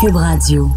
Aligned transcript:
Cube 0.00 0.14
Radio. 0.14 0.70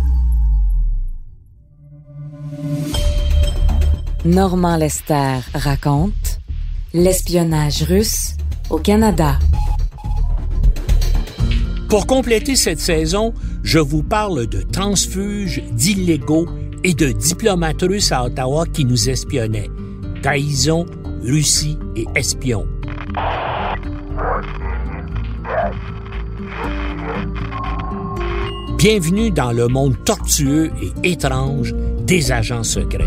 Normand 4.26 4.78
Lester 4.78 5.42
raconte 5.54 6.40
l'espionnage 6.92 7.84
russe 7.84 8.36
au 8.72 8.80
Canada. 8.80 9.38
Pour 11.88 12.08
compléter 12.08 12.56
cette 12.56 12.80
saison, 12.80 13.36
je 13.62 13.78
vous 13.78 14.02
parle 14.02 14.48
de 14.48 14.64
transfuges, 14.64 15.62
d'illégaux 15.72 16.48
et 16.84 16.96
de 16.96 17.12
diplomates 17.12 17.84
russes 17.84 18.12
à 18.12 18.26
Ottawa 18.26 18.66
qui 18.66 18.86
nous 18.86 19.08
espionnaient. 19.08 19.70
Trahison, 20.24 20.88
Russie 21.22 21.78
et 21.96 22.08
espions. 22.16 22.68
Bienvenue 28.84 29.30
dans 29.30 29.52
le 29.52 29.68
monde 29.68 29.96
tortueux 30.06 30.72
et 31.04 31.12
étrange 31.12 31.76
des 32.08 32.32
agents 32.32 32.64
secrets. 32.64 33.06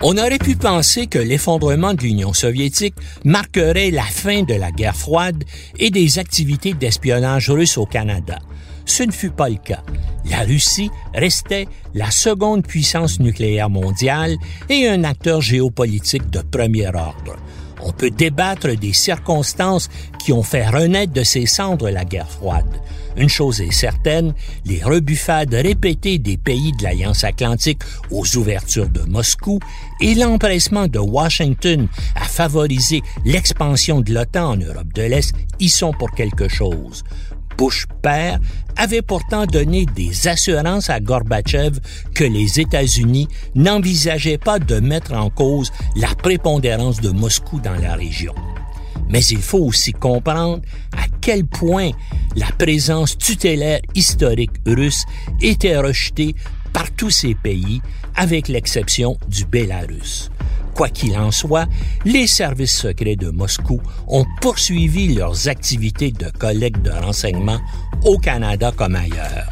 On 0.00 0.16
aurait 0.16 0.38
pu 0.38 0.54
penser 0.54 1.08
que 1.08 1.18
l'effondrement 1.18 1.92
de 1.94 2.02
l'Union 2.02 2.32
soviétique 2.32 2.94
marquerait 3.24 3.90
la 3.90 4.04
fin 4.04 4.44
de 4.44 4.54
la 4.54 4.70
guerre 4.70 4.94
froide 4.94 5.42
et 5.80 5.90
des 5.90 6.20
activités 6.20 6.74
d'espionnage 6.74 7.50
russe 7.50 7.76
au 7.78 7.86
Canada. 7.86 8.38
Ce 8.84 9.02
ne 9.02 9.12
fut 9.12 9.30
pas 9.30 9.48
le 9.48 9.56
cas. 9.56 9.82
La 10.24 10.40
Russie 10.40 10.90
restait 11.14 11.66
la 11.94 12.10
seconde 12.10 12.66
puissance 12.66 13.20
nucléaire 13.20 13.70
mondiale 13.70 14.36
et 14.68 14.88
un 14.88 15.04
acteur 15.04 15.40
géopolitique 15.40 16.30
de 16.30 16.40
premier 16.40 16.86
ordre. 16.88 17.36
On 17.84 17.92
peut 17.92 18.10
débattre 18.10 18.76
des 18.76 18.92
circonstances 18.92 19.88
qui 20.24 20.32
ont 20.32 20.44
fait 20.44 20.68
renaître 20.68 21.12
de 21.12 21.24
ses 21.24 21.46
cendres 21.46 21.90
la 21.90 22.04
guerre 22.04 22.30
froide. 22.30 22.80
Une 23.16 23.28
chose 23.28 23.60
est 23.60 23.72
certaine, 23.72 24.34
les 24.64 24.82
rebuffades 24.82 25.52
répétées 25.52 26.18
des 26.18 26.36
pays 26.36 26.72
de 26.72 26.84
l'Alliance 26.84 27.24
atlantique 27.24 27.82
aux 28.10 28.36
ouvertures 28.36 28.88
de 28.88 29.02
Moscou 29.02 29.58
et 30.00 30.14
l'empressement 30.14 30.86
de 30.86 30.98
Washington 30.98 31.88
à 32.14 32.24
favoriser 32.24 33.02
l'expansion 33.24 34.00
de 34.00 34.14
l'OTAN 34.14 34.52
en 34.52 34.56
Europe 34.56 34.92
de 34.94 35.02
l'Est 35.02 35.34
y 35.60 35.68
sont 35.68 35.92
pour 35.92 36.10
quelque 36.12 36.48
chose. 36.48 37.02
Bush 37.56 37.86
père 38.02 38.38
avait 38.76 39.02
pourtant 39.02 39.46
donné 39.46 39.86
des 39.86 40.28
assurances 40.28 40.90
à 40.90 41.00
Gorbatchev 41.00 41.78
que 42.14 42.24
les 42.24 42.60
États-Unis 42.60 43.28
n'envisageaient 43.54 44.38
pas 44.38 44.58
de 44.58 44.80
mettre 44.80 45.12
en 45.12 45.30
cause 45.30 45.70
la 45.96 46.08
prépondérance 46.14 47.00
de 47.00 47.10
Moscou 47.10 47.60
dans 47.60 47.76
la 47.76 47.94
région. 47.94 48.34
Mais 49.08 49.24
il 49.24 49.42
faut 49.42 49.58
aussi 49.58 49.92
comprendre 49.92 50.62
à 50.96 51.04
quel 51.20 51.44
point 51.44 51.90
la 52.34 52.46
présence 52.58 53.16
tutélaire 53.18 53.80
historique 53.94 54.50
russe 54.66 55.04
était 55.40 55.76
rejetée 55.76 56.34
par 56.72 56.90
tous 56.90 57.10
ces 57.10 57.34
pays, 57.34 57.80
avec 58.16 58.48
l'exception 58.48 59.18
du 59.28 59.44
Bélarus. 59.44 60.31
Quoi 60.74 60.88
qu'il 60.88 61.16
en 61.16 61.30
soit, 61.30 61.66
les 62.04 62.26
services 62.26 62.76
secrets 62.76 63.16
de 63.16 63.30
Moscou 63.30 63.80
ont 64.08 64.24
poursuivi 64.40 65.14
leurs 65.14 65.48
activités 65.48 66.12
de 66.12 66.30
collecte 66.30 66.82
de 66.82 66.90
renseignements 66.90 67.60
au 68.04 68.18
Canada 68.18 68.72
comme 68.76 68.96
ailleurs. 68.96 69.48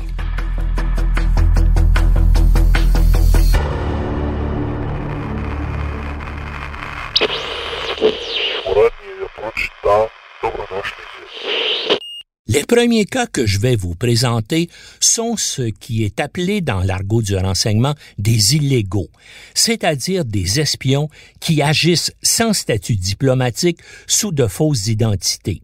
Premiers 12.70 13.04
cas 13.04 13.26
que 13.26 13.46
je 13.46 13.58
vais 13.58 13.74
vous 13.74 13.96
présenter 13.96 14.70
sont 15.00 15.36
ce 15.36 15.62
qui 15.62 16.04
est 16.04 16.20
appelé 16.20 16.60
dans 16.60 16.84
l'argot 16.84 17.20
du 17.20 17.36
renseignement 17.36 17.96
des 18.16 18.54
illégaux, 18.54 19.08
c'est-à-dire 19.54 20.24
des 20.24 20.60
espions 20.60 21.08
qui 21.40 21.62
agissent 21.62 22.12
sans 22.22 22.52
statut 22.52 22.94
diplomatique 22.94 23.80
sous 24.06 24.30
de 24.30 24.46
fausses 24.46 24.86
identités. 24.86 25.62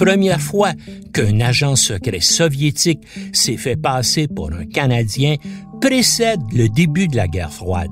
Première 0.00 0.40
fois 0.40 0.72
qu'un 1.12 1.40
agent 1.40 1.76
secret 1.76 2.20
soviétique 2.20 3.00
s'est 3.34 3.58
fait 3.58 3.76
passer 3.76 4.28
pour 4.28 4.50
un 4.50 4.64
Canadien 4.64 5.36
précède 5.78 6.40
le 6.54 6.70
début 6.70 7.06
de 7.06 7.16
la 7.16 7.28
guerre 7.28 7.52
froide. 7.52 7.90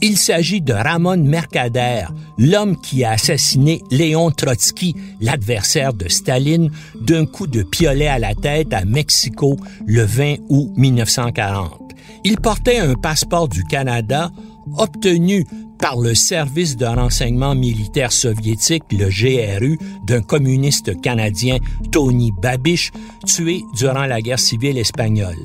Il 0.00 0.16
s'agit 0.16 0.60
de 0.60 0.72
Ramon 0.72 1.16
Mercader, 1.16 2.04
l'homme 2.38 2.80
qui 2.80 3.02
a 3.02 3.10
assassiné 3.10 3.82
Léon 3.90 4.30
Trotsky, 4.30 4.94
l'adversaire 5.20 5.92
de 5.92 6.08
Staline, 6.08 6.70
d'un 7.00 7.26
coup 7.26 7.48
de 7.48 7.64
piolet 7.64 8.06
à 8.06 8.20
la 8.20 8.36
tête 8.36 8.72
à 8.72 8.84
Mexico 8.84 9.56
le 9.88 10.04
20 10.04 10.36
août 10.50 10.70
1940. 10.76 11.80
Il 12.22 12.36
portait 12.36 12.78
un 12.78 12.94
passeport 12.94 13.48
du 13.48 13.64
Canada 13.64 14.30
obtenu 14.76 15.44
par 15.78 15.98
le 15.98 16.14
service 16.14 16.76
de 16.76 16.84
renseignement 16.84 17.54
militaire 17.54 18.12
soviétique, 18.12 18.84
le 18.92 19.08
GRU, 19.08 19.78
d'un 20.06 20.20
communiste 20.20 21.00
canadien, 21.00 21.58
Tony 21.90 22.32
Babish, 22.42 22.90
tué 23.26 23.62
durant 23.76 24.06
la 24.06 24.20
guerre 24.20 24.38
civile 24.38 24.78
espagnole. 24.78 25.38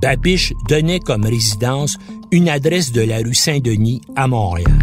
Babiche 0.00 0.52
donnait 0.68 1.00
comme 1.00 1.24
résidence 1.24 1.96
une 2.30 2.48
adresse 2.48 2.92
de 2.92 3.02
la 3.02 3.18
rue 3.18 3.34
Saint-Denis 3.34 4.00
à 4.16 4.26
Montréal. 4.26 4.78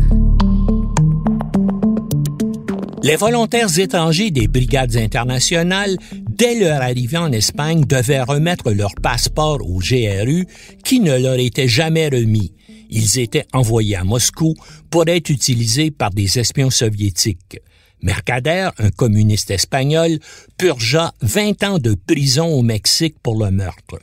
Les 3.03 3.15
volontaires 3.15 3.79
étrangers 3.79 4.31
des 4.31 4.47
brigades 4.47 4.97
internationales, 4.97 5.95
dès 6.29 6.59
leur 6.59 6.81
arrivée 6.81 7.17
en 7.17 7.31
Espagne, 7.31 7.85
devaient 7.85 8.21
remettre 8.21 8.71
leur 8.71 8.95
passeport 8.95 9.59
au 9.61 9.79
GRU 9.79 10.45
qui 10.83 10.99
ne 10.99 11.17
leur 11.17 11.39
était 11.39 11.67
jamais 11.67 12.09
remis. 12.09 12.53
Ils 12.89 13.19
étaient 13.19 13.45
envoyés 13.53 13.95
à 13.95 14.03
Moscou 14.03 14.55
pour 14.89 15.07
être 15.07 15.29
utilisés 15.29 15.91
par 15.91 16.11
des 16.11 16.39
espions 16.39 16.69
soviétiques. 16.69 17.59
Mercader, 18.01 18.69
un 18.77 18.91
communiste 18.91 19.51
espagnol, 19.51 20.19
purgea 20.57 21.13
20 21.21 21.63
ans 21.63 21.79
de 21.79 21.95
prison 21.95 22.47
au 22.47 22.61
Mexique 22.61 23.15
pour 23.21 23.43
le 23.43 23.51
meurtre 23.51 23.99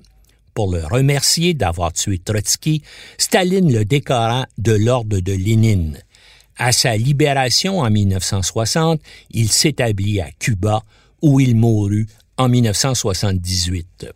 pour 0.55 0.73
le 0.73 0.87
remercier 0.87 1.53
d'avoir 1.53 1.93
tué 1.93 2.19
Trotsky, 2.19 2.83
Staline 3.19 3.73
le 3.73 3.85
décora 3.85 4.47
de 4.57 4.73
l'ordre 4.73 5.19
de 5.19 5.33
Lénine. 5.33 5.99
À 6.57 6.71
sa 6.71 6.97
libération 6.97 7.81
en 7.81 7.91
1960, 7.91 9.01
il 9.33 9.51
s'établit 9.51 10.21
à 10.21 10.31
Cuba, 10.39 10.85
où 11.21 11.41
il 11.41 11.57
mourut 11.57 12.07
en 12.37 12.49
1978. 12.49 14.07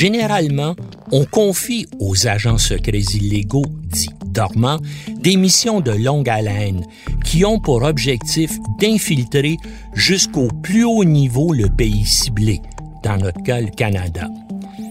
Généralement, 0.00 0.76
on 1.12 1.26
confie 1.26 1.86
aux 1.98 2.26
agents 2.26 2.56
secrets 2.56 3.02
illégaux, 3.12 3.66
dits 3.84 4.08
dormants, 4.28 4.78
des 5.20 5.36
missions 5.36 5.82
de 5.82 5.90
longue 5.90 6.30
haleine 6.30 6.86
qui 7.22 7.44
ont 7.44 7.60
pour 7.60 7.82
objectif 7.82 8.50
d'infiltrer 8.80 9.58
jusqu'au 9.92 10.48
plus 10.62 10.84
haut 10.84 11.04
niveau 11.04 11.52
le 11.52 11.68
pays 11.68 12.06
ciblé, 12.06 12.62
dans 13.02 13.18
notre 13.18 13.42
cas 13.42 13.60
le 13.60 13.68
Canada. 13.68 14.26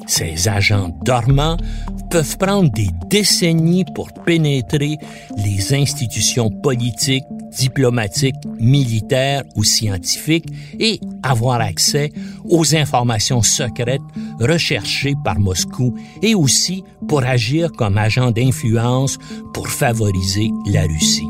Ces 0.06 0.48
agents 0.48 0.96
dormants 1.03 1.58
peuvent 2.12 2.38
prendre 2.38 2.72
des 2.72 2.90
décennies 3.09 3.86
pour 3.96 4.14
pénétrer 4.14 4.98
les 5.44 5.74
institutions 5.74 6.52
politiques, 6.52 7.25
diplomatiques, 7.58 8.36
militaires 8.60 9.44
ou 9.56 9.64
scientifiques 9.64 10.48
et 10.80 11.00
avoir 11.24 11.62
accès 11.62 12.12
aux 12.46 12.76
informations 12.76 13.42
secrètes 13.42 14.02
recherchées 14.40 15.16
par 15.24 15.40
Moscou 15.40 15.96
et 16.22 16.36
aussi 16.36 16.84
pour 17.07 17.24
agir 17.24 17.72
comme 17.72 17.98
agent 17.98 18.31
d'influence 18.31 19.18
pour 19.54 19.68
favoriser 19.68 20.50
la 20.66 20.84
Russie. 20.84 21.28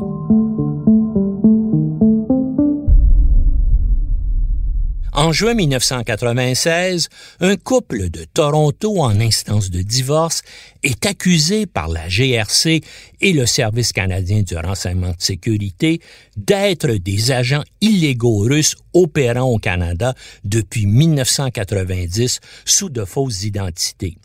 En 5.12 5.32
juin 5.32 5.54
1996, 5.54 7.08
un 7.40 7.56
couple 7.56 8.10
de 8.10 8.24
Toronto 8.32 9.00
en 9.00 9.18
instance 9.20 9.68
de 9.70 9.82
divorce 9.82 10.42
est 10.84 11.04
accusé 11.04 11.66
par 11.66 11.88
la 11.88 12.06
GRC 12.06 12.80
et 13.20 13.32
le 13.32 13.44
Service 13.44 13.92
canadien 13.92 14.42
du 14.42 14.56
renseignement 14.56 15.10
de 15.10 15.16
sécurité 15.18 16.00
d'être 16.36 16.92
des 16.92 17.32
agents 17.32 17.64
illégaux 17.80 18.38
russes 18.38 18.76
opérant 18.92 19.50
au 19.50 19.58
Canada 19.58 20.14
depuis 20.44 20.86
1990 20.86 22.38
sous 22.64 22.88
de 22.88 23.04
fausses 23.04 23.42
identités. 23.42 24.16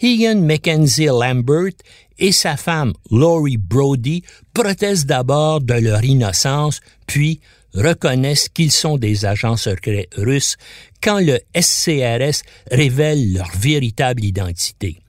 Ian 0.00 0.40
Mackenzie 0.40 1.06
Lambert 1.06 1.72
et 2.18 2.32
sa 2.32 2.56
femme 2.56 2.94
Laurie 3.10 3.58
Brody 3.58 4.22
protestent 4.54 5.06
d'abord 5.06 5.60
de 5.60 5.74
leur 5.74 6.02
innocence, 6.02 6.80
puis 7.06 7.40
reconnaissent 7.74 8.48
qu'ils 8.48 8.72
sont 8.72 8.96
des 8.96 9.24
agents 9.24 9.56
secrets 9.56 10.08
russes 10.16 10.56
quand 11.02 11.20
le 11.20 11.38
SCRS 11.58 12.42
révèle 12.70 13.32
leur 13.34 13.50
véritable 13.56 14.24
identité. 14.24 15.00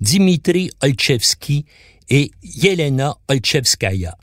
Dimitri 0.00 0.70
Olchevski 0.82 1.64
et 2.10 2.30
Yelena 2.42 3.16
Olchevskaya. 3.28 4.16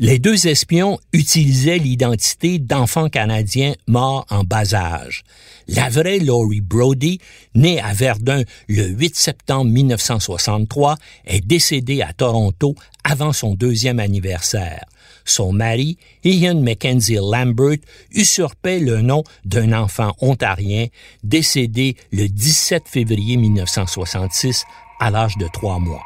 Les 0.00 0.18
deux 0.18 0.48
espions 0.48 0.98
utilisaient 1.12 1.78
l'identité 1.78 2.58
d'enfants 2.58 3.08
canadiens 3.08 3.74
morts 3.86 4.26
en 4.28 4.42
bas 4.42 4.74
âge. 4.74 5.22
La 5.68 5.88
vraie 5.88 6.18
Laurie 6.18 6.60
Brody, 6.60 7.20
née 7.54 7.80
à 7.80 7.92
Verdun 7.92 8.42
le 8.68 8.88
8 8.88 9.14
septembre 9.14 9.70
1963, 9.70 10.96
est 11.26 11.46
décédée 11.46 12.02
à 12.02 12.12
Toronto 12.12 12.74
avant 13.04 13.32
son 13.32 13.54
deuxième 13.54 14.00
anniversaire. 14.00 14.84
Son 15.24 15.52
mari, 15.52 15.96
Ian 16.24 16.60
Mackenzie 16.60 17.16
Lambert, 17.16 17.78
usurpait 18.12 18.78
le 18.78 19.00
nom 19.00 19.24
d'un 19.44 19.72
enfant 19.72 20.12
ontarien 20.20 20.86
décédé 21.22 21.96
le 22.12 22.28
17 22.28 22.84
février 22.86 23.36
1966 23.36 24.64
à 25.00 25.10
l'âge 25.10 25.36
de 25.38 25.48
trois 25.52 25.78
mois. 25.78 26.02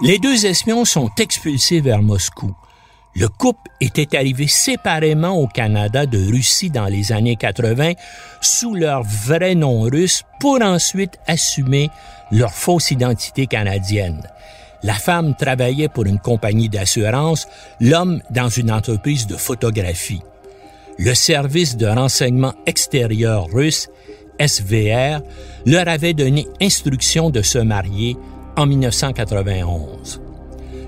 Les 0.00 0.18
deux 0.18 0.46
espions 0.46 0.84
sont 0.84 1.10
expulsés 1.18 1.80
vers 1.80 2.02
Moscou. 2.02 2.54
Le 3.16 3.26
couple 3.26 3.68
était 3.80 4.16
arrivé 4.16 4.46
séparément 4.46 5.36
au 5.36 5.48
Canada 5.48 6.06
de 6.06 6.18
Russie 6.18 6.70
dans 6.70 6.86
les 6.86 7.10
années 7.10 7.34
80 7.34 7.94
sous 8.40 8.74
leur 8.74 9.02
vrai 9.02 9.56
nom 9.56 9.80
russe 9.80 10.22
pour 10.38 10.62
ensuite 10.62 11.18
assumer 11.26 11.90
leur 12.30 12.52
fausse 12.52 12.92
identité 12.92 13.48
canadienne. 13.48 14.22
La 14.82 14.94
femme 14.94 15.34
travaillait 15.34 15.88
pour 15.88 16.06
une 16.06 16.20
compagnie 16.20 16.68
d'assurance, 16.68 17.48
l'homme 17.80 18.20
dans 18.30 18.48
une 18.48 18.70
entreprise 18.70 19.26
de 19.26 19.36
photographie. 19.36 20.22
Le 20.98 21.14
service 21.14 21.76
de 21.76 21.86
renseignement 21.86 22.54
extérieur 22.66 23.46
russe, 23.52 23.88
SVR, 24.40 25.20
leur 25.66 25.88
avait 25.88 26.14
donné 26.14 26.46
instruction 26.60 27.30
de 27.30 27.42
se 27.42 27.58
marier 27.58 28.16
en 28.56 28.66
1991. 28.66 30.20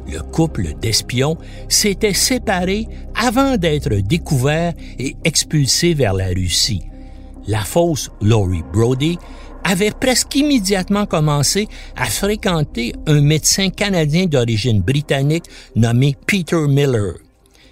Le 0.08 0.20
couple 0.20 0.74
d'espions 0.80 1.36
s'était 1.68 2.14
séparé 2.14 2.88
avant 3.14 3.56
d'être 3.56 3.94
découvert 3.94 4.72
et 4.98 5.16
expulsé 5.24 5.94
vers 5.94 6.14
la 6.14 6.26
Russie. 6.26 6.82
La 7.46 7.60
fausse 7.60 8.10
Laurie 8.20 8.64
Brody 8.72 9.18
avait 9.64 9.90
presque 9.90 10.34
immédiatement 10.36 11.06
commencé 11.06 11.68
à 11.96 12.06
fréquenter 12.06 12.94
un 13.06 13.20
médecin 13.20 13.70
canadien 13.70 14.26
d'origine 14.26 14.80
britannique 14.80 15.44
nommé 15.76 16.16
Peter 16.26 16.66
Miller. 16.68 17.14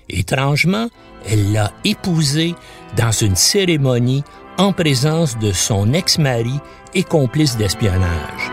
Étrangement, 0.08 0.88
elle 1.31 1.52
l'a 1.52 1.73
épousé 1.85 2.55
dans 2.96 3.12
une 3.12 3.37
cérémonie 3.37 4.25
en 4.56 4.73
présence 4.73 5.38
de 5.38 5.52
son 5.52 5.93
ex-mari 5.93 6.58
et 6.94 7.05
complice 7.05 7.56
d'espionnage. 7.56 8.50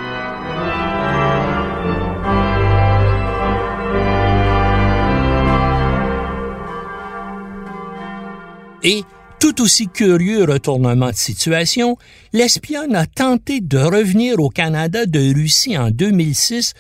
Tout 9.40 9.62
aussi 9.62 9.88
curieux 9.88 10.44
retournement 10.44 11.10
de 11.10 11.16
situation, 11.16 11.98
l'espionne 12.34 12.96
a 12.96 13.06
tenté 13.06 13.62
de 13.62 13.78
revenir 13.78 14.40
au 14.40 14.50
Canada 14.50 15.06
de 15.06 15.34
Russie 15.34 15.78
en 15.78 15.92
2006 15.92 16.74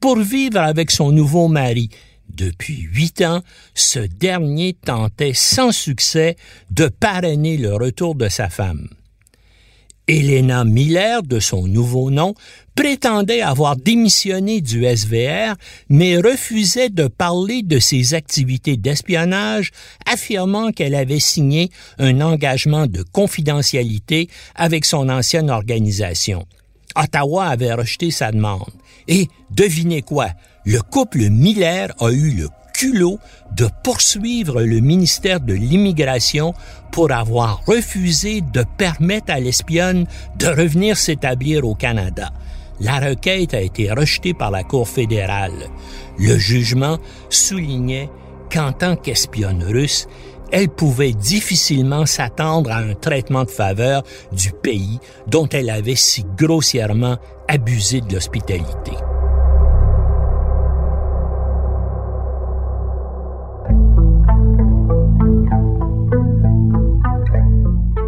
pour 0.00 0.18
vivre 0.18 0.60
avec 0.60 0.90
son 0.90 1.12
nouveau 1.12 1.48
mari. 1.48 1.90
Depuis 2.28 2.80
huit 2.80 3.20
ans, 3.22 3.42
ce 3.74 3.98
dernier 3.98 4.74
tentait 4.74 5.34
sans 5.34 5.72
succès 5.72 6.36
de 6.70 6.88
parrainer 6.88 7.56
le 7.56 7.74
retour 7.74 8.14
de 8.14 8.28
sa 8.28 8.48
femme. 8.48 8.88
Elena 10.08 10.64
Miller, 10.64 11.22
de 11.22 11.38
son 11.38 11.66
nouveau 11.66 12.10
nom, 12.10 12.34
prétendait 12.74 13.40
avoir 13.40 13.76
démissionné 13.76 14.60
du 14.60 14.84
SVR, 14.84 15.54
mais 15.88 16.16
refusait 16.16 16.88
de 16.88 17.06
parler 17.06 17.62
de 17.62 17.78
ses 17.78 18.14
activités 18.14 18.76
d'espionnage, 18.76 19.70
affirmant 20.06 20.72
qu'elle 20.72 20.94
avait 20.94 21.20
signé 21.20 21.70
un 21.98 22.20
engagement 22.20 22.86
de 22.86 23.02
confidentialité 23.02 24.28
avec 24.54 24.84
son 24.84 25.08
ancienne 25.08 25.50
organisation. 25.50 26.46
Ottawa 26.96 27.46
avait 27.46 27.72
rejeté 27.72 28.10
sa 28.10 28.32
demande. 28.32 28.70
Et 29.08 29.28
devinez 29.50 30.02
quoi? 30.02 30.28
Le 30.64 30.80
couple 30.80 31.28
Miller 31.30 31.92
a 31.98 32.10
eu 32.10 32.30
le 32.30 32.48
de 32.90 33.68
poursuivre 33.84 34.62
le 34.62 34.80
ministère 34.80 35.40
de 35.40 35.52
l'Immigration 35.52 36.52
pour 36.90 37.12
avoir 37.12 37.62
refusé 37.66 38.40
de 38.40 38.64
permettre 38.76 39.32
à 39.32 39.38
l'espionne 39.38 40.06
de 40.36 40.48
revenir 40.48 40.96
s'établir 40.96 41.64
au 41.64 41.74
Canada. 41.74 42.30
La 42.80 42.98
requête 42.98 43.54
a 43.54 43.60
été 43.60 43.92
rejetée 43.92 44.34
par 44.34 44.50
la 44.50 44.64
Cour 44.64 44.88
fédérale. 44.88 45.70
Le 46.18 46.36
jugement 46.38 46.98
soulignait 47.30 48.10
qu'en 48.50 48.72
tant 48.72 48.96
qu'espionne 48.96 49.62
russe, 49.62 50.08
elle 50.50 50.68
pouvait 50.68 51.12
difficilement 51.12 52.04
s'attendre 52.04 52.72
à 52.72 52.78
un 52.78 52.94
traitement 52.94 53.44
de 53.44 53.50
faveur 53.50 54.02
du 54.32 54.50
pays 54.50 54.98
dont 55.28 55.48
elle 55.48 55.70
avait 55.70 55.94
si 55.94 56.24
grossièrement 56.36 57.16
abusé 57.48 58.00
de 58.00 58.14
l'hospitalité. 58.14 58.92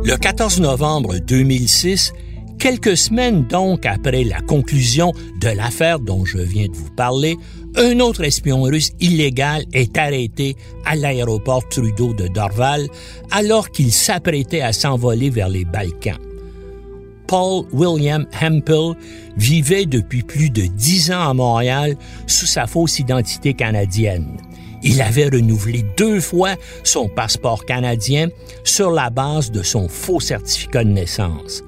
Le 0.06 0.18
14 0.18 0.60
novembre 0.60 1.16
2006, 1.18 2.12
quelques 2.58 2.94
semaines 2.94 3.46
donc 3.46 3.86
après 3.86 4.22
la 4.22 4.42
conclusion 4.42 5.14
de 5.40 5.48
l'affaire 5.48 5.98
dont 5.98 6.26
je 6.26 6.36
viens 6.36 6.66
de 6.66 6.76
vous 6.76 6.90
parler, 6.90 7.38
un 7.74 7.98
autre 8.00 8.22
espion 8.22 8.60
russe 8.60 8.90
illégal 9.00 9.64
est 9.72 9.96
arrêté 9.96 10.56
à 10.84 10.94
l'aéroport 10.94 11.66
Trudeau 11.70 12.12
de 12.12 12.28
Dorval 12.28 12.86
alors 13.30 13.70
qu'il 13.70 13.90
s'apprêtait 13.90 14.60
à 14.60 14.74
s'envoler 14.74 15.30
vers 15.30 15.48
les 15.48 15.64
Balkans. 15.64 16.20
Paul 17.26 17.64
William 17.72 18.26
Hempel 18.42 18.96
vivait 19.38 19.86
depuis 19.86 20.22
plus 20.22 20.50
de 20.50 20.66
dix 20.66 21.12
ans 21.12 21.30
à 21.30 21.32
Montréal 21.32 21.96
sous 22.26 22.46
sa 22.46 22.66
fausse 22.66 22.98
identité 22.98 23.54
canadienne. 23.54 24.36
Il 24.84 25.00
avait 25.00 25.28
renouvelé 25.28 25.82
deux 25.96 26.20
fois 26.20 26.56
son 26.84 27.08
passeport 27.08 27.64
canadien 27.64 28.28
sur 28.64 28.90
la 28.90 29.08
base 29.08 29.50
de 29.50 29.62
son 29.62 29.88
faux 29.88 30.20
certificat 30.20 30.84
de 30.84 30.90
naissance. 30.90 31.64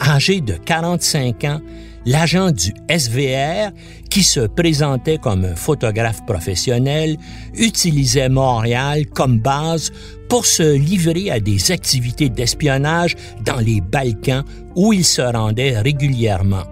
Âgé 0.00 0.40
de 0.40 0.54
45 0.54 1.44
ans, 1.44 1.60
l'agent 2.06 2.52
du 2.52 2.72
SVR, 2.88 3.72
qui 4.08 4.22
se 4.22 4.40
présentait 4.40 5.18
comme 5.18 5.44
un 5.44 5.56
photographe 5.56 6.24
professionnel, 6.24 7.16
utilisait 7.54 8.28
Montréal 8.28 9.06
comme 9.06 9.40
base 9.40 9.90
pour 10.28 10.46
se 10.46 10.76
livrer 10.76 11.32
à 11.32 11.40
des 11.40 11.72
activités 11.72 12.28
d'espionnage 12.28 13.16
dans 13.44 13.58
les 13.58 13.80
Balkans 13.80 14.44
où 14.76 14.92
il 14.92 15.04
se 15.04 15.22
rendait 15.22 15.80
régulièrement. 15.80 16.64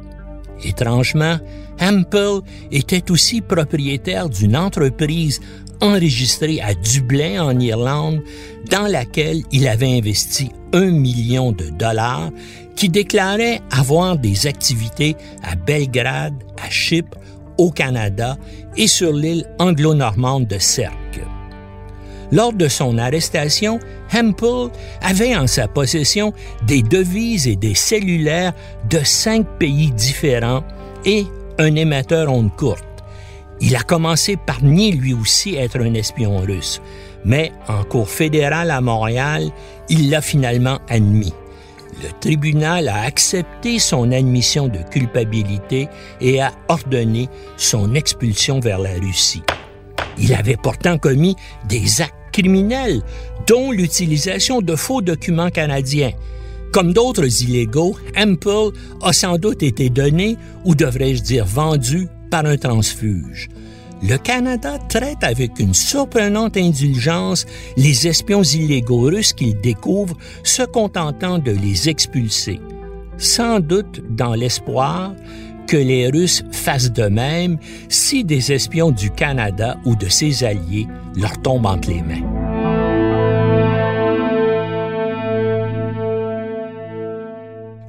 Étrangement, 0.63 1.39
Hempel 1.81 2.41
était 2.71 3.11
aussi 3.11 3.41
propriétaire 3.41 4.29
d'une 4.29 4.57
entreprise 4.57 5.41
enregistré 5.81 6.61
à 6.61 6.75
Dublin, 6.75 7.43
en 7.43 7.59
Irlande, 7.59 8.23
dans 8.71 8.87
laquelle 8.87 9.43
il 9.51 9.67
avait 9.69 9.97
investi 9.99 10.51
un 10.73 10.91
million 10.91 11.53
de 11.53 11.71
dollars, 11.71 12.31
qui 12.77 12.89
déclarait 12.89 13.61
avoir 13.71 14.17
des 14.17 14.47
activités 14.47 15.17
à 15.43 15.55
Belgrade, 15.55 16.35
à 16.63 16.71
Chypre, 16.71 17.19
au 17.59 17.71
Canada 17.71 18.39
et 18.77 18.87
sur 18.87 19.13
l'île 19.13 19.47
anglo-normande 19.59 20.47
de 20.47 20.59
Serque. 20.59 21.21
Lors 22.33 22.53
de 22.53 22.69
son 22.69 22.97
arrestation, 22.97 23.81
Hempel 24.15 24.71
avait 25.03 25.37
en 25.37 25.47
sa 25.47 25.69
possession 25.69 26.33
des 26.67 26.83
devises 26.83 27.49
et 27.49 27.57
des 27.57 27.75
cellulaires 27.75 28.55
de 28.89 29.01
cinq 29.03 29.47
pays 29.59 29.91
différents 29.91 30.63
et 31.05 31.27
un 31.59 31.75
émetteur 31.75 32.33
onde 32.33 32.55
courte. 32.57 32.85
Il 33.61 33.77
a 33.77 33.83
commencé 33.83 34.37
par 34.37 34.63
nier 34.63 34.93
lui 34.93 35.13
aussi 35.13 35.55
être 35.55 35.81
un 35.81 35.95
espion 35.95 36.39
russe, 36.39 36.81
mais 37.25 37.53
en 37.69 37.85
cour 37.85 38.09
fédérale 38.09 38.71
à 38.71 38.81
Montréal, 38.81 39.51
il 39.89 40.11
l'a 40.11 40.23
finalement 40.23 40.79
admis. 40.89 41.35
Le 42.03 42.09
tribunal 42.21 42.89
a 42.89 43.03
accepté 43.03 43.79
son 43.79 44.13
admission 44.13 44.69
de 44.69 44.79
culpabilité 44.91 45.89
et 46.21 46.41
a 46.41 46.53
ordonné 46.69 47.29
son 47.59 47.95
expulsion 47.95 48.61
vers 48.61 48.79
la 48.79 48.95
Russie. 48.95 49.43
Il 50.17 50.33
avait 50.35 50.57
pourtant 50.57 50.97
commis 50.97 51.37
des 51.69 52.01
actes 52.01 52.15
criminels, 52.33 53.03
dont 53.47 53.73
l'utilisation 53.73 54.63
de 54.63 54.77
faux 54.77 55.03
documents 55.03 55.51
canadiens. 55.51 56.13
Comme 56.73 56.93
d'autres 56.93 57.43
illégaux, 57.43 57.97
Hempel 58.17 58.71
a 59.03 59.13
sans 59.13 59.37
doute 59.37 59.63
été 59.63 59.91
donné, 59.91 60.37
ou 60.65 60.75
devrais-je 60.75 61.23
dire 61.23 61.45
vendu, 61.45 62.09
par 62.31 62.47
un 62.47 62.57
transfuge. 62.57 63.49
Le 64.03 64.17
Canada 64.17 64.79
traite 64.89 65.23
avec 65.23 65.59
une 65.59 65.75
surprenante 65.75 66.57
indulgence 66.57 67.45
les 67.77 68.09
espions 68.09 68.43
illégaux 68.43 69.03
russes 69.03 69.35
qu'il 69.35 69.61
découvre, 69.61 70.17
se 70.43 70.63
contentant 70.63 71.39
de 71.39 71.51
les 71.51 71.89
expulser. 71.89 72.61
sans 73.21 73.61
doute 73.61 74.03
dans 74.09 74.35
l'espoir 74.35 75.13
que 75.67 75.77
les 75.77 76.09
Russes 76.09 76.43
fassent 76.51 76.91
de 76.91 77.05
même 77.05 77.59
si 77.89 78.25
des 78.25 78.51
espions 78.51 78.91
du 78.91 79.11
Canada 79.11 79.77
ou 79.85 79.95
de 79.95 80.09
ses 80.09 80.43
alliés 80.43 80.89
leur 81.15 81.41
tombent 81.43 81.67
entre 81.67 81.91
les 81.91 82.03
mains. 82.03 82.40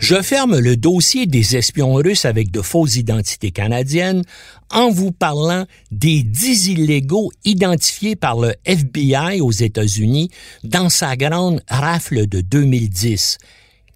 Je 0.01 0.19
ferme 0.23 0.57
le 0.57 0.75
dossier 0.75 1.27
des 1.27 1.55
espions 1.55 1.93
russes 1.93 2.25
avec 2.25 2.49
de 2.49 2.61
fausses 2.61 2.95
identités 2.95 3.51
canadiennes 3.51 4.23
en 4.71 4.89
vous 4.89 5.11
parlant 5.11 5.65
des 5.91 6.23
dix 6.23 6.69
illégaux 6.69 7.31
identifiés 7.45 8.15
par 8.15 8.39
le 8.39 8.55
FBI 8.65 9.41
aux 9.41 9.51
États-Unis 9.51 10.31
dans 10.63 10.89
sa 10.89 11.15
grande 11.15 11.61
rafle 11.69 12.25
de 12.25 12.41
2010 12.41 13.37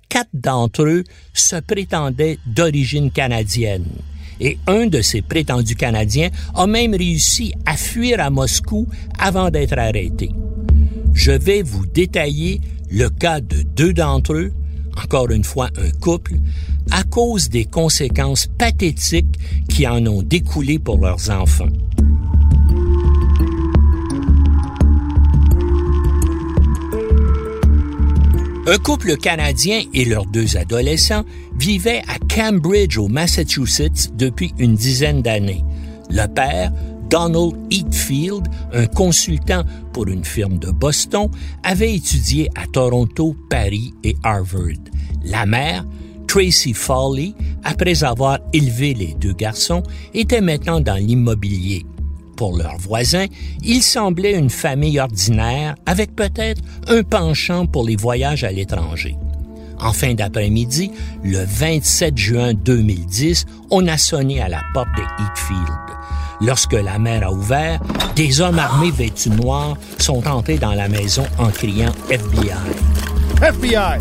quatre 0.07 0.29
d'entre 0.33 0.83
eux 0.83 1.03
se 1.33 1.55
prétendaient 1.57 2.37
d'origine 2.45 3.09
canadienne. 3.11 3.87
Et 4.39 4.59
un 4.67 4.85
de 4.85 5.01
ces 5.01 5.23
prétendus 5.23 5.75
Canadiens 5.75 6.29
a 6.53 6.67
même 6.67 6.93
réussi 6.93 7.53
à 7.65 7.75
fuir 7.75 8.19
à 8.19 8.29
Moscou 8.29 8.87
avant 9.17 9.49
d'être 9.49 9.77
arrêté. 9.77 10.29
Je 11.13 11.31
vais 11.31 11.63
vous 11.63 11.85
détailler 11.87 12.61
le 12.91 13.09
cas 13.09 13.41
de 13.41 13.63
deux 13.63 13.91
d'entre 13.91 14.33
eux, 14.33 14.53
encore 15.03 15.31
une 15.31 15.43
fois 15.43 15.69
un 15.77 15.91
couple, 15.99 16.35
à 16.91 17.03
cause 17.03 17.49
des 17.49 17.65
conséquences 17.65 18.47
pathétiques 18.57 19.39
qui 19.69 19.87
en 19.87 20.05
ont 20.05 20.21
découlé 20.21 20.79
pour 20.79 20.97
leurs 20.97 21.29
enfants. 21.29 21.69
Un 28.67 28.77
couple 28.79 29.15
canadien 29.17 29.83
et 29.93 30.05
leurs 30.05 30.25
deux 30.25 30.57
adolescents 30.57 31.23
vivaient 31.55 32.01
à 32.07 32.17
Cambridge 32.33 32.97
au 32.97 33.07
Massachusetts 33.07 34.15
depuis 34.15 34.55
une 34.57 34.75
dizaine 34.75 35.21
d'années. 35.21 35.63
Le 36.09 36.25
père, 36.25 36.71
Donald 37.15 37.55
Heatfield, 37.71 38.45
un 38.73 38.87
consultant 38.87 39.63
pour 39.93 40.05
une 40.09 40.25
firme 40.25 40.57
de 40.57 40.69
Boston, 40.69 41.29
avait 41.63 41.95
étudié 41.95 42.49
à 42.55 42.67
Toronto, 42.67 43.37
Paris 43.49 43.93
et 44.03 44.17
Harvard. 44.21 44.83
La 45.23 45.45
mère, 45.45 45.85
Tracy 46.27 46.73
Foley, 46.73 47.31
après 47.63 48.03
avoir 48.03 48.39
élevé 48.51 48.93
les 48.93 49.15
deux 49.17 49.31
garçons, 49.31 49.81
était 50.13 50.41
maintenant 50.41 50.81
dans 50.81 50.95
l'immobilier. 50.95 51.85
Pour 52.35 52.57
leurs 52.57 52.79
voisins, 52.79 53.27
ils 53.63 53.81
semblaient 53.81 54.37
une 54.37 54.49
famille 54.49 54.99
ordinaire 54.99 55.75
avec 55.85 56.17
peut-être 56.17 56.61
un 56.89 57.01
penchant 57.03 57.65
pour 57.65 57.85
les 57.85 57.95
voyages 57.95 58.43
à 58.43 58.51
l'étranger. 58.51 59.15
En 59.79 59.93
fin 59.93 60.15
d'après-midi, 60.15 60.91
le 61.23 61.45
27 61.45 62.17
juin 62.17 62.53
2010, 62.53 63.45
on 63.71 63.87
a 63.87 63.97
sonné 63.97 64.41
à 64.41 64.49
la 64.49 64.63
porte 64.73 64.89
de 64.97 65.23
Heatfield. 65.23 65.94
Lorsque 66.41 66.73
la 66.73 66.99
mère 66.99 67.27
a 67.27 67.31
ouvert, 67.31 67.79
des 68.15 68.41
hommes 68.41 68.59
armés 68.59 68.91
vêtus 68.91 69.29
noirs 69.29 69.77
sont 69.97 70.27
entrés 70.27 70.57
dans 70.57 70.73
la 70.73 70.87
maison 70.87 71.25
en 71.37 71.47
criant 71.49 71.91
FBI. 72.09 72.51
FBI! 73.41 73.99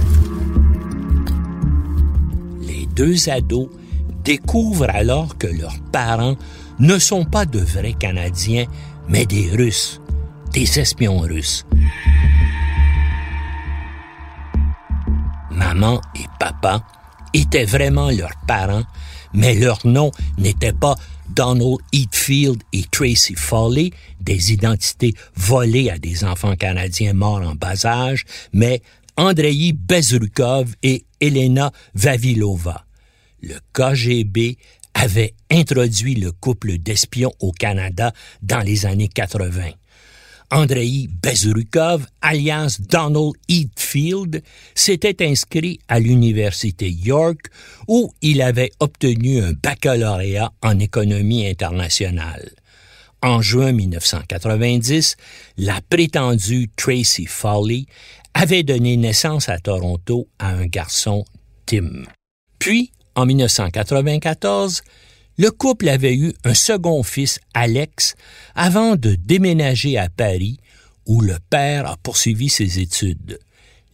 Les 2.63 2.87
deux 2.87 3.29
ados 3.29 3.69
découvrent 4.25 4.91
alors 4.91 5.37
que 5.39 5.47
leurs 5.47 5.79
parents 5.93 6.37
ne 6.79 6.99
sont 6.99 7.25
pas 7.25 7.45
de 7.45 7.61
vrais 7.61 7.93
Canadiens, 7.93 8.67
mais 9.09 9.27
des 9.27 9.51
Russes, 9.51 10.01
des 10.53 10.81
espions 10.81 11.21
russes. 11.21 11.65
Maman 15.51 16.01
et 16.17 16.27
papa 16.41 16.83
étaient 17.33 17.65
vraiment 17.65 18.11
leurs 18.11 18.37
parents, 18.47 18.85
mais 19.33 19.55
leur 19.55 19.79
nom 19.85 20.11
n'était 20.39 20.73
pas 20.73 20.95
Donald 21.35 21.79
Heatfield 21.93 22.63
et 22.73 22.85
Tracy 22.91 23.35
Foley, 23.35 23.91
des 24.21 24.53
identités 24.53 25.15
volées 25.35 25.91
à 25.91 25.99
des 25.99 26.25
enfants 26.25 26.57
canadiens 26.57 27.13
morts 27.13 27.43
en 27.43 27.55
bas 27.55 27.85
âge, 27.85 28.25
mais 28.53 28.83
Andrei 29.17 29.73
Bezrukov 29.73 30.75
et 30.83 31.05
Elena 31.21 31.73
Vavilova. 31.95 32.85
Le 33.43 33.57
KGB 33.73 34.57
avait 34.95 35.35
introduit 35.51 36.15
le 36.15 36.33
couple 36.33 36.79
d'espions 36.79 37.33
au 37.41 37.53
Canada 37.53 38.13
dans 38.43 38.61
les 38.61 38.87
années 38.87 39.09
80. 39.09 39.71
Andrei 40.55 41.09
Bezrukov, 41.21 42.07
alias 42.23 42.79
Donald 42.81 43.33
Heatfield, 43.49 44.41
s'était 44.77 45.27
inscrit 45.27 45.81
à 45.89 45.99
l'université 45.99 46.89
York 46.89 47.51
où 47.89 48.13
il 48.23 48.41
avait 48.41 48.71
obtenu 48.79 49.43
un 49.43 49.53
baccalauréat 49.53 50.53
en 50.63 50.79
économie 50.79 51.49
internationale. 51.49 52.53
En 53.21 53.43
juin 53.43 53.73
1990, 53.73 55.17
la 55.59 55.81
prétendue 55.91 56.71
Tracy 56.77 57.27
Foley 57.27 57.87
avait 58.33 58.63
donné 58.63 58.97
naissance 58.97 59.49
à 59.49 59.59
Toronto 59.59 60.29
à 60.39 60.51
un 60.51 60.67
garçon, 60.67 61.25
Tim. 61.67 62.05
Puis, 62.61 62.93
en 63.17 63.27
1994, 63.27 64.83
le 65.37 65.51
couple 65.51 65.89
avait 65.89 66.15
eu 66.15 66.33
un 66.45 66.55
second 66.55 67.03
fils, 67.03 67.41
Alex, 67.55 68.15
avant 68.55 68.97
de 68.97 69.15
déménager 69.15 69.99
à 69.99 70.09
Paris, 70.09 70.59
où 71.07 71.21
le 71.21 71.37
père 71.51 71.87
a 71.87 71.97
poursuivi 71.97 72.49
ses 72.49 72.79
études. 72.79 73.39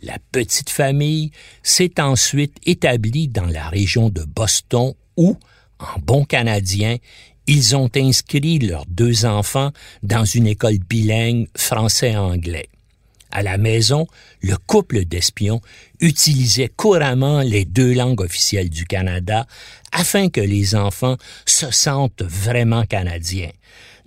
La 0.02 0.18
petite 0.32 0.70
famille 0.70 1.30
s'est 1.62 2.00
ensuite 2.00 2.56
établie 2.64 3.28
dans 3.28 3.46
la 3.46 3.68
région 3.68 4.08
de 4.08 4.22
Boston 4.24 4.94
où, 5.16 5.36
en 5.78 5.98
bon 6.00 6.24
canadien, 6.24 6.96
ils 7.46 7.74
ont 7.76 7.90
inscrit 7.96 8.58
leurs 8.58 8.86
deux 8.86 9.24
enfants 9.24 9.72
dans 10.02 10.24
une 10.24 10.46
école 10.46 10.78
bilingue 10.78 11.48
français-anglais. 11.56 12.68
À 13.32 13.42
la 13.42 13.58
maison, 13.58 14.06
le 14.42 14.56
couple 14.56 15.04
d'espions 15.04 15.60
utilisait 16.00 16.68
couramment 16.68 17.40
les 17.42 17.64
deux 17.64 17.94
langues 17.94 18.20
officielles 18.20 18.70
du 18.70 18.84
Canada 18.86 19.46
afin 19.92 20.28
que 20.28 20.40
les 20.40 20.74
enfants 20.74 21.16
se 21.46 21.70
sentent 21.70 22.22
vraiment 22.22 22.84
canadiens. 22.84 23.50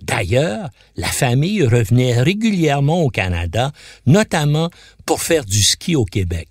D'ailleurs, 0.02 0.68
la 0.96 1.08
famille 1.08 1.62
revenait 1.62 2.20
régulièrement 2.20 3.02
au 3.02 3.08
Canada, 3.08 3.72
notamment 4.06 4.68
pour 5.06 5.22
faire 5.22 5.44
du 5.44 5.62
ski 5.62 5.96
au 5.96 6.04
Québec. 6.04 6.48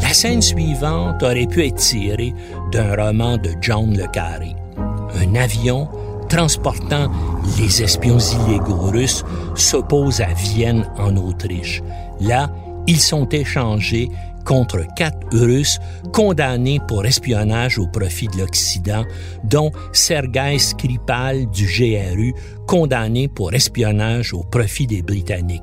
La 0.00 0.12
scène 0.12 0.42
suivante 0.42 1.22
aurait 1.24 1.48
pu 1.48 1.66
être 1.66 1.76
tirée 1.76 2.34
d'un 2.70 2.94
roman 2.94 3.36
de 3.36 3.50
John 3.60 3.96
Le 3.96 4.06
Carré. 4.06 4.54
Un 5.16 5.34
avion 5.34 5.88
transportant 6.28 7.10
les 7.58 7.82
espions 7.82 8.18
illégaux 8.18 8.90
russes 8.90 9.24
s'oppose 9.54 10.20
à 10.20 10.32
Vienne 10.34 10.88
en 10.98 11.16
Autriche. 11.16 11.82
Là, 12.20 12.50
ils 12.86 13.00
sont 13.00 13.28
échangés 13.28 14.10
contre 14.44 14.84
quatre 14.94 15.26
Russes 15.32 15.78
condamnés 16.12 16.80
pour 16.86 17.06
espionnage 17.06 17.78
au 17.78 17.86
profit 17.86 18.28
de 18.28 18.38
l'Occident, 18.38 19.04
dont 19.42 19.72
Sergei 19.92 20.58
Skripal 20.58 21.50
du 21.50 21.66
GRU, 21.66 22.34
condamné 22.66 23.28
pour 23.28 23.54
espionnage 23.54 24.34
au 24.34 24.42
profit 24.42 24.86
des 24.86 25.02
Britanniques. 25.02 25.62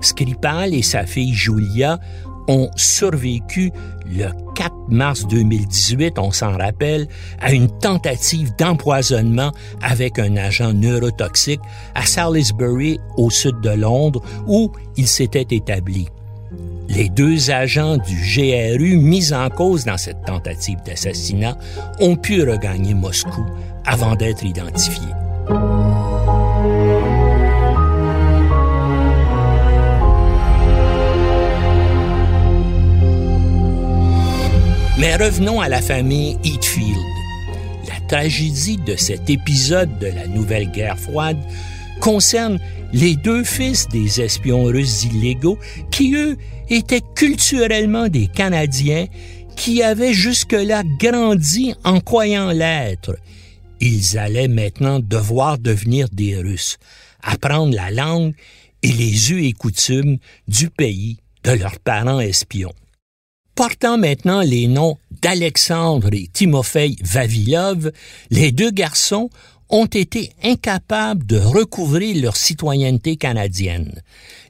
Skripal 0.00 0.74
et 0.74 0.82
sa 0.82 1.06
fille 1.06 1.34
Julia 1.34 1.98
ont 2.48 2.70
survécu 2.76 3.72
le 4.06 4.26
4 4.54 4.72
mars 4.88 5.26
2018, 5.26 6.18
on 6.18 6.32
s'en 6.32 6.56
rappelle, 6.56 7.08
à 7.40 7.52
une 7.52 7.68
tentative 7.78 8.54
d'empoisonnement 8.58 9.52
avec 9.80 10.18
un 10.18 10.36
agent 10.36 10.72
neurotoxique 10.72 11.60
à 11.94 12.04
Salisbury, 12.04 12.98
au 13.16 13.30
sud 13.30 13.60
de 13.60 13.70
Londres, 13.70 14.22
où 14.46 14.70
il 14.96 15.06
s'était 15.06 15.46
établi. 15.50 16.08
Les 16.88 17.08
deux 17.08 17.50
agents 17.50 17.96
du 17.96 18.16
GRU 18.16 18.96
mis 18.98 19.32
en 19.32 19.48
cause 19.48 19.84
dans 19.84 19.96
cette 19.96 20.24
tentative 20.26 20.78
d'assassinat 20.84 21.56
ont 22.00 22.16
pu 22.16 22.42
regagner 22.42 22.92
Moscou 22.92 23.44
avant 23.86 24.14
d'être 24.14 24.44
identifiés. 24.44 25.21
Mais 35.02 35.16
revenons 35.16 35.60
à 35.60 35.68
la 35.68 35.82
famille 35.82 36.36
Heatfield. 36.44 36.96
La 37.88 37.98
tragédie 38.06 38.76
de 38.76 38.94
cet 38.94 39.30
épisode 39.30 39.98
de 39.98 40.06
la 40.06 40.28
nouvelle 40.28 40.70
guerre 40.70 40.96
froide 40.96 41.38
concerne 42.00 42.60
les 42.92 43.16
deux 43.16 43.42
fils 43.42 43.88
des 43.88 44.20
espions 44.20 44.62
russes 44.62 45.02
illégaux 45.02 45.58
qui, 45.90 46.14
eux, 46.14 46.36
étaient 46.68 47.02
culturellement 47.16 48.06
des 48.06 48.28
Canadiens 48.28 49.06
qui 49.56 49.82
avaient 49.82 50.14
jusque-là 50.14 50.84
grandi 51.00 51.74
en 51.82 51.98
croyant 51.98 52.52
l'être. 52.52 53.16
Ils 53.80 54.16
allaient 54.16 54.46
maintenant 54.46 55.00
devoir 55.00 55.58
devenir 55.58 56.06
des 56.12 56.36
Russes, 56.36 56.78
apprendre 57.24 57.74
la 57.74 57.90
langue 57.90 58.34
et 58.84 58.92
les 58.92 59.32
us 59.32 59.44
et 59.44 59.52
coutumes 59.52 60.18
du 60.46 60.70
pays 60.70 61.16
de 61.42 61.50
leurs 61.50 61.80
parents 61.80 62.20
espions. 62.20 62.72
Portant 63.54 63.98
maintenant 63.98 64.40
les 64.40 64.66
noms 64.66 64.96
d'Alexandre 65.20 66.08
et 66.12 66.28
Timofei 66.32 66.96
Vavilov, 67.02 67.92
les 68.30 68.50
deux 68.50 68.70
garçons 68.70 69.28
ont 69.68 69.86
été 69.86 70.32
incapables 70.42 71.26
de 71.26 71.38
recouvrir 71.38 72.22
leur 72.22 72.36
citoyenneté 72.36 73.16
canadienne. 73.16 74.02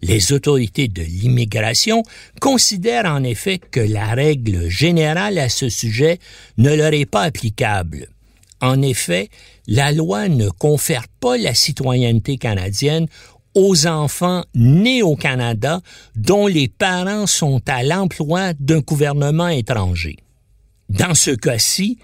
Les 0.03 0.33
autorités 0.33 0.89
de 0.89 1.03
l'immigration 1.03 2.03
considèrent 2.41 3.07
en 3.07 3.23
effet 3.25 3.59
que 3.59 3.81
la 3.81 4.15
règle 4.15 4.69
générale 4.69 5.39
à 5.39 5.49
ce 5.49 5.69
sujet 5.69 6.19
ne 6.59 6.75
leur 6.75 6.93
est 6.93 7.07
pas 7.07 7.23
applicable. 7.23 8.09
En 8.61 8.81
effet, 8.83 9.29
la 9.67 9.91
loi 9.91 10.29
ne 10.29 10.49
confère 10.49 11.07
pas 11.21 11.37
la 11.37 11.55
citoyenneté 11.55 12.37
canadienne 12.37 13.09
aux 13.55 13.87
enfants 13.87 14.45
nés 14.55 15.03
au 15.03 15.17
Canada 15.17 15.81
dont 16.17 16.47
les 16.47 16.69
parents 16.69 17.27
sont 17.27 17.61
à 17.69 17.83
l'emploi 17.83 18.53
d'un 18.55 18.81
gouvernement 18.81 19.49
étranger. 19.49 20.17
Dans 20.89 21.15
ce 21.15 21.31
cas-ci, 21.31 21.99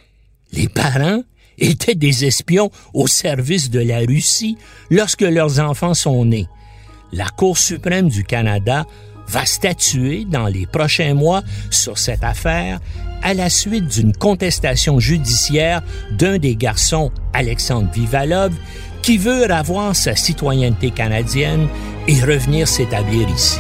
les 0.52 0.69
parents 0.69 1.23
étaient 1.59 1.95
des 1.95 2.25
espions 2.25 2.71
au 2.95 3.07
service 3.07 3.71
de 3.71 3.81
la 3.81 3.99
Russie 3.99 4.57
lorsque 4.90 5.23
leurs 5.23 5.61
enfants 5.61 5.95
sont 5.95 6.25
nés. 6.25 6.47
La 7.12 7.28
Cour 7.28 7.59
suprême 7.59 8.09
du 8.09 8.25
Canada 8.25 8.87
va 9.28 9.45
statuer 9.45 10.25
dans 10.25 10.47
les 10.47 10.67
prochains 10.67 11.14
mois 11.14 11.43
sur 11.71 11.99
cette 11.99 12.25
affaire 12.25 12.81
à 13.23 13.35
la 13.35 13.50
suite 13.50 13.87
d'une 13.87 14.12
contestation 14.12 15.00
judiciaire 15.00 15.83
d'un 16.12 16.38
des 16.38 16.57
garçons, 16.57 17.11
Alexandre 17.33 17.90
Vivalov, 17.93 18.55
qui 19.09 19.17
veut 19.17 19.50
avoir 19.50 19.97
sa 19.97 20.15
citoyenneté 20.15 20.91
canadienne 20.91 21.67
et 22.09 22.21
revenir 22.21 22.69
s'établir 22.69 23.27
ici. 23.31 23.59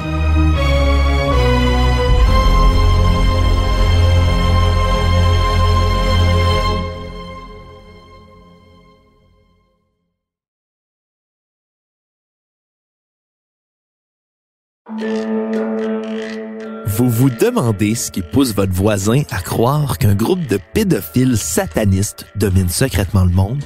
Vous 16.84 17.08
vous 17.08 17.30
demandez 17.30 17.94
ce 17.94 18.10
qui 18.10 18.20
pousse 18.20 18.54
votre 18.54 18.74
voisin 18.74 19.22
à 19.30 19.40
croire 19.40 19.96
qu'un 19.96 20.14
groupe 20.14 20.46
de 20.46 20.58
pédophiles 20.74 21.38
satanistes 21.38 22.26
domine 22.36 22.68
secrètement 22.68 23.24
le 23.24 23.30
monde? 23.30 23.64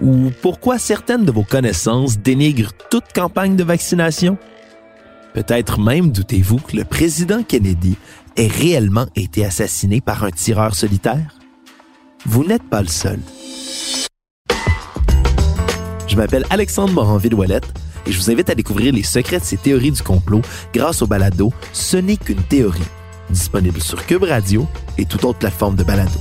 Ou 0.00 0.30
pourquoi 0.42 0.78
certaines 0.78 1.24
de 1.24 1.32
vos 1.32 1.42
connaissances 1.42 2.18
dénigrent 2.18 2.72
toute 2.90 3.12
campagne 3.12 3.56
de 3.56 3.64
vaccination? 3.64 4.38
Peut-être 5.34 5.80
même 5.80 6.12
doutez-vous 6.12 6.58
que 6.58 6.76
le 6.76 6.84
président 6.84 7.42
Kennedy 7.42 7.96
ait 8.36 8.46
réellement 8.46 9.06
été 9.16 9.44
assassiné 9.44 10.00
par 10.00 10.24
un 10.24 10.30
tireur 10.30 10.74
solitaire? 10.74 11.38
Vous 12.24 12.44
n'êtes 12.44 12.62
pas 12.62 12.82
le 12.82 12.88
seul. 12.88 13.18
Je 16.06 16.16
m'appelle 16.16 16.44
Alexandre 16.50 16.92
Moranville-Ouellette 16.94 17.66
et 18.06 18.12
je 18.12 18.18
vous 18.18 18.30
invite 18.30 18.50
à 18.50 18.54
découvrir 18.54 18.92
les 18.92 19.02
secrets 19.02 19.40
de 19.40 19.44
ces 19.44 19.56
théories 19.56 19.92
du 19.92 20.02
complot 20.02 20.42
grâce 20.72 21.02
au 21.02 21.06
balado 21.06 21.52
Ce 21.72 21.96
n'est 21.96 22.16
qu'une 22.16 22.42
théorie, 22.42 22.80
disponible 23.30 23.80
sur 23.80 24.04
Cube 24.06 24.24
Radio 24.24 24.66
et 24.96 25.04
toute 25.04 25.24
autre 25.24 25.38
plateforme 25.38 25.76
de 25.76 25.84
balado. 25.84 26.18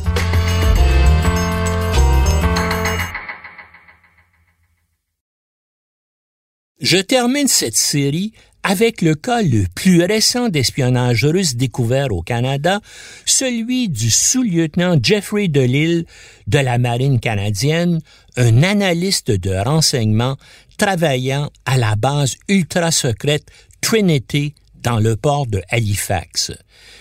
Je 6.79 6.97
termine 6.97 7.47
cette 7.47 7.75
série 7.75 8.33
avec 8.61 9.01
le 9.01 9.15
cas 9.15 9.41
le 9.41 9.65
plus 9.73 10.03
récent 10.03 10.49
d'espionnage 10.49 11.25
russe 11.25 11.55
découvert 11.55 12.11
au 12.11 12.21
Canada, 12.21 12.81
celui 13.25 13.89
du 13.89 14.11
sous-lieutenant 14.11 14.97
Jeffrey 15.01 15.47
DeLille 15.47 16.05
de 16.45 16.59
la 16.59 16.77
Marine 16.77 17.19
canadienne, 17.19 17.99
un 18.35 18.61
analyste 18.61 19.31
de 19.31 19.55
renseignement 19.55 20.37
travaillant 20.77 21.49
à 21.65 21.77
la 21.77 21.95
base 21.95 22.35
ultra 22.47 22.91
secrète 22.91 23.47
Trinity 23.81 24.53
dans 24.83 24.99
le 24.99 25.15
port 25.15 25.47
de 25.47 25.63
Halifax. 25.69 26.51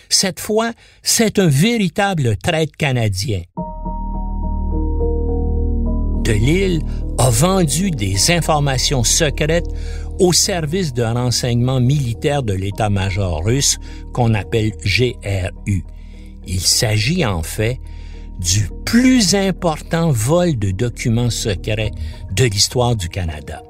Cette 0.08 0.40
fois, 0.40 0.72
c'est 1.02 1.38
un 1.38 1.48
véritable 1.48 2.38
traite 2.38 2.74
canadien. 2.76 3.42
DeLille 6.26 6.80
a 7.18 7.30
vendu 7.30 7.92
des 7.92 8.32
informations 8.32 9.04
secrètes 9.04 9.68
au 10.18 10.32
service 10.32 10.92
de 10.92 11.04
renseignement 11.04 11.78
militaire 11.78 12.42
de 12.42 12.52
l'état-major 12.52 13.44
russe 13.44 13.78
qu'on 14.12 14.34
appelle 14.34 14.72
GRU. 14.84 15.84
Il 16.48 16.60
s'agit 16.60 17.24
en 17.24 17.44
fait 17.44 17.78
du 18.40 18.68
plus 18.84 19.36
important 19.36 20.10
vol 20.10 20.58
de 20.58 20.72
documents 20.72 21.30
secrets 21.30 21.92
de 22.32 22.44
l'histoire 22.44 22.96
du 22.96 23.08
Canada. 23.08 23.62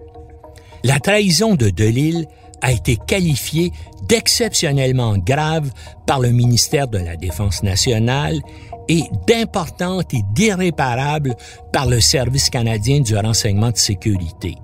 La 0.83 0.99
trahison 0.99 1.57
de 1.57 1.69
Delille 1.69 2.27
a 2.63 2.73
été 2.73 2.97
qualifiée 2.97 3.71
d'exceptionnellement 4.09 5.19
grave 5.19 5.71
par 6.07 6.21
le 6.21 6.31
ministère 6.31 6.89
de 6.89 6.99
la 6.99 7.17
Défense 7.17 7.63
nationale 7.63 8.41
et 8.89 9.05
d'importante 9.27 10.15
et 10.15 10.23
d'irréparable 10.33 11.35
par 11.73 11.87
le 11.87 12.01
Service 12.01 12.51
canadien 12.51 13.01
du 13.01 13.17
renseignement 13.17 13.71
de 13.71 13.77
sécurité. 13.77 14.57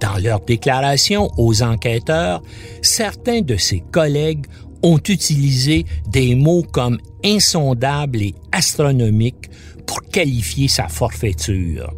Dans 0.00 0.18
leur 0.18 0.40
déclaration 0.40 1.30
aux 1.36 1.62
enquêteurs, 1.62 2.42
certains 2.82 3.40
de 3.40 3.56
ses 3.56 3.80
collègues 3.92 4.46
ont 4.82 4.98
utilisé 4.98 5.86
des 6.08 6.34
mots 6.34 6.64
comme 6.64 6.98
insondable 7.24 8.20
et 8.20 8.34
astronomique 8.50 9.48
pour 9.86 10.02
qualifier 10.02 10.68
sa 10.68 10.88
forfaiture. 10.88 11.94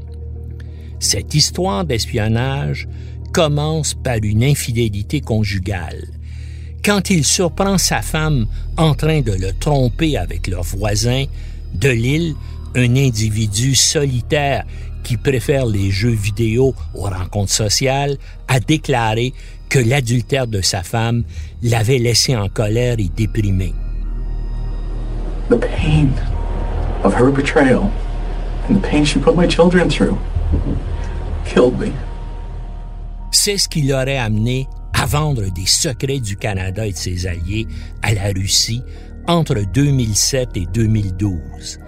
Cette 1.01 1.35
histoire 1.35 1.85
d'espionnage 1.85 2.89
commence 3.33 3.95
par 3.95 4.19
une 4.23 4.45
infidélité 4.45 5.21
conjugale. 5.21 6.09
Quand 6.85 7.09
il 7.09 7.25
surprend 7.25 7.79
sa 7.79 8.03
femme 8.03 8.47
en 8.77 8.95
train 8.95 9.23
de 9.23 9.33
le 9.33 9.53
tromper 9.53 10.19
avec 10.19 10.47
leur 10.47 10.63
voisin 10.63 11.25
de 11.75 11.91
l'île, 11.91 12.35
un 12.75 12.97
individu 12.97 13.75
solitaire 13.75 14.65
qui 15.03 15.17
préfère 15.17 15.67
les 15.67 15.91
jeux 15.91 16.09
vidéo 16.09 16.75
aux 16.95 17.03
rencontres 17.03 17.53
sociales, 17.53 18.17
a 18.49 18.59
déclaré 18.59 19.35
que 19.69 19.79
l'adultère 19.79 20.47
de 20.47 20.61
sa 20.61 20.83
femme 20.83 21.25
l'avait 21.63 21.99
laissé 21.99 22.37
en 22.37 22.49
colère 22.49 22.97
et 22.99 23.11
déprimé. 23.15 23.75
The 25.51 25.59
pain 25.59 26.09
of 27.05 27.15
her 27.15 27.31
betrayal 27.31 27.91
and 28.69 28.77
the 28.77 28.83
pain 28.83 29.05
she 29.05 29.19
put 29.19 29.37
my 29.37 29.47
children 29.47 29.91
through 29.91 30.17
killed 31.45 31.79
me. 31.79 31.93
C'est 33.31 33.59
ce 33.59 33.69
qui 33.69 33.83
l'aurait 33.83 34.17
amené 34.17 34.67
à 34.95 35.07
vendre 35.07 35.43
des 35.53 35.67
secrets 35.67 36.21
du 36.21 36.37
Canada 36.37 36.87
et 36.87 36.93
de 36.93 36.97
ses 36.97 37.27
alliés 37.27 37.67
à 38.01 38.15
la 38.15 38.29
Russie 38.35 38.83
entre 39.27 39.61
2007 39.73 40.57
et 40.57 40.67
2012. 40.73 41.79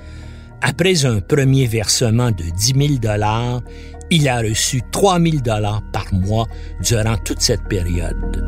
Après 0.62 1.04
un 1.04 1.20
premier 1.20 1.66
versement 1.66 2.30
de 2.30 2.44
10 2.44 2.88
000 2.88 2.98
dollars, 3.00 3.62
il 4.10 4.28
a 4.28 4.40
reçu 4.40 4.82
3 4.90 5.20
000 5.20 5.36
dollars 5.44 5.82
par 5.92 6.12
mois 6.12 6.46
durant 6.82 7.16
toute 7.18 7.40
cette 7.40 7.64
période. 7.68 8.44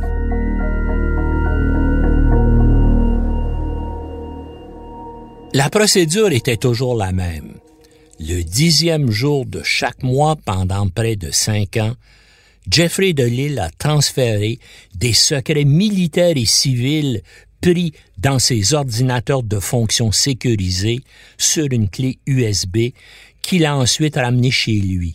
La 5.55 5.71
procédure 5.71 6.31
était 6.31 6.57
toujours 6.57 6.95
la 6.95 7.13
même. 7.13 7.55
Le 8.21 8.43
dixième 8.43 9.11
jour 9.11 9.47
de 9.47 9.63
chaque 9.63 10.03
mois 10.03 10.37
pendant 10.45 10.89
près 10.89 11.17
de 11.17 11.31
cinq 11.31 11.77
ans, 11.79 11.95
Jeffrey 12.71 13.15
DeLille 13.15 13.59
a 13.59 13.71
transféré 13.71 14.59
des 14.95 15.15
secrets 15.15 15.65
militaires 15.65 16.37
et 16.37 16.45
civils 16.45 17.23
pris 17.61 17.93
dans 18.19 18.39
ses 18.39 18.75
ordinateurs 18.75 19.43
de 19.43 19.59
fonction 19.59 20.13
sécurisés 20.13 21.01
sur 21.37 21.67
une 21.71 21.89
clé 21.89 22.19
USB 22.27 22.91
qu'il 23.43 23.65
a 23.65 23.77
ensuite 23.77 24.17
ramené 24.17 24.51
chez 24.51 24.73
lui. 24.73 25.15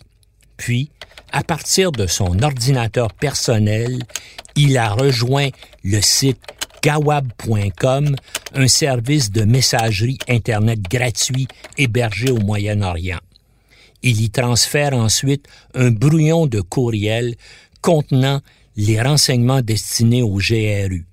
Puis, 0.58 0.90
à 1.32 1.44
partir 1.44 1.92
de 1.92 2.08
son 2.08 2.42
ordinateur 2.42 3.14
personnel, 3.14 4.00
il 4.56 4.78
a 4.78 4.90
rejoint 4.90 5.50
le 5.84 6.00
site 6.02 6.40
gawab.com, 6.84 8.16
un 8.54 8.68
service 8.68 9.32
de 9.32 9.44
messagerie 9.44 10.20
Internet 10.28 10.82
gratuit 10.82 11.48
hébergé 11.78 12.30
au 12.30 12.40
Moyen-Orient. 12.40 13.20
Il 14.04 14.22
y 14.22 14.30
transfère 14.30 14.94
ensuite 14.94 15.48
un 15.74 15.92
brouillon 15.92 16.46
de 16.46 16.60
courriel 16.60 17.36
contenant 17.82 18.42
les 18.76 19.02
renseignements 19.02 19.62
destinés 19.62 20.24
au 20.24 20.38
GRU. 20.38 21.06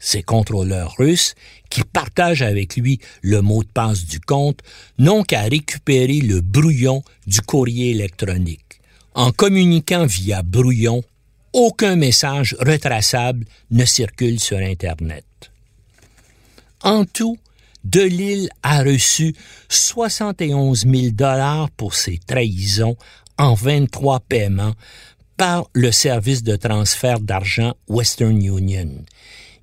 Ces 0.00 0.22
contrôleurs 0.22 0.96
russes, 0.98 1.34
qui 1.68 1.82
partagent 1.84 2.42
avec 2.42 2.76
lui 2.76 2.98
le 3.22 3.42
mot 3.42 3.62
de 3.62 3.68
passe 3.68 4.06
du 4.06 4.18
compte, 4.18 4.60
n'ont 4.98 5.22
qu'à 5.22 5.42
récupérer 5.42 6.20
le 6.20 6.40
brouillon 6.40 7.04
du 7.26 7.42
courrier 7.42 7.90
électronique. 7.90 8.80
En 9.14 9.30
communiquant 9.30 10.06
via 10.06 10.42
brouillon, 10.42 11.04
aucun 11.52 11.96
message 11.96 12.56
retraçable 12.60 13.44
ne 13.70 13.84
circule 13.84 14.40
sur 14.40 14.58
Internet. 14.58 15.24
En 16.82 17.04
tout, 17.04 17.36
Delille 17.84 18.48
a 18.62 18.82
reçu 18.82 19.34
71 19.68 20.86
000 20.86 21.10
dollars 21.12 21.70
pour 21.70 21.94
ses 21.94 22.18
trahisons 22.18 22.96
en 23.36 23.54
23 23.54 24.20
paiements 24.20 24.74
par 25.36 25.68
le 25.72 25.90
service 25.90 26.42
de 26.42 26.56
transfert 26.56 27.20
d'argent 27.20 27.74
Western 27.88 28.36
Union. 28.42 29.04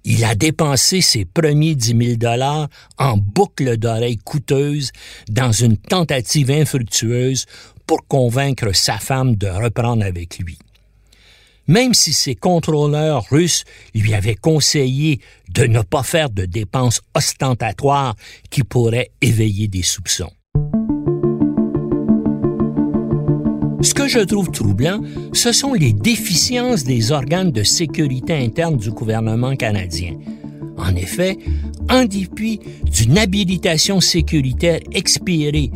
Il 0.09 0.23
a 0.23 0.35
dépensé 0.35 1.01
ses 1.01 1.25
premiers 1.25 1.75
10 1.75 1.87
000 1.87 2.15
dollars 2.15 2.69
en 2.97 3.17
boucles 3.17 3.75
d'oreilles 3.75 4.17
coûteuses 4.17 4.93
dans 5.29 5.51
une 5.51 5.75
tentative 5.75 6.49
infructueuse 6.49 7.45
pour 7.85 8.07
convaincre 8.07 8.73
sa 8.73 8.99
femme 8.99 9.35
de 9.35 9.47
reprendre 9.47 10.05
avec 10.05 10.39
lui 10.39 10.57
même 11.67 11.93
si 11.93 12.13
ses 12.13 12.35
contrôleurs 12.35 13.25
russes 13.29 13.65
lui 13.93 14.13
avaient 14.13 14.35
conseillé 14.35 15.19
de 15.49 15.65
ne 15.65 15.81
pas 15.81 16.03
faire 16.03 16.29
de 16.29 16.45
dépenses 16.45 17.01
ostentatoires 17.13 18.15
qui 18.49 18.63
pourraient 18.63 19.11
éveiller 19.19 19.67
des 19.67 19.83
soupçons. 19.83 20.31
Ce 23.81 23.93
que 23.93 24.07
je 24.07 24.19
trouve 24.19 24.49
troublant, 24.51 25.01
ce 25.33 25.51
sont 25.51 25.73
les 25.73 25.93
déficiences 25.93 26.83
des 26.83 27.11
organes 27.11 27.51
de 27.51 27.63
sécurité 27.63 28.33
interne 28.33 28.77
du 28.77 28.89
gouvernement 28.89 29.55
canadien. 29.55 30.17
En 30.77 30.95
effet, 30.95 31.37
en 31.89 32.05
dépit 32.05 32.59
d'une 32.91 33.17
habilitation 33.17 34.01
sécuritaire 34.01 34.79
expirée 34.93 35.71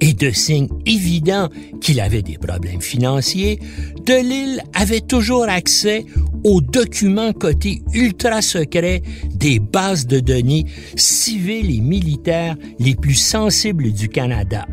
et 0.00 0.12
de 0.12 0.30
signes 0.30 0.68
évidents 0.84 1.48
qu'il 1.80 2.00
avait 2.00 2.22
des 2.22 2.36
problèmes 2.36 2.82
financiers, 2.82 3.58
Delille 4.04 4.60
avait 4.74 5.00
toujours 5.00 5.44
accès 5.44 6.04
aux 6.44 6.60
documents 6.60 7.32
cotés 7.32 7.82
ultra 7.92 8.42
secrets 8.42 9.02
des 9.34 9.58
bases 9.58 10.06
de 10.06 10.20
données 10.20 10.66
civiles 10.94 11.74
et 11.74 11.80
militaires 11.80 12.56
les 12.78 12.94
plus 12.94 13.14
sensibles 13.14 13.92
du 13.92 14.08
Canada. 14.08 14.66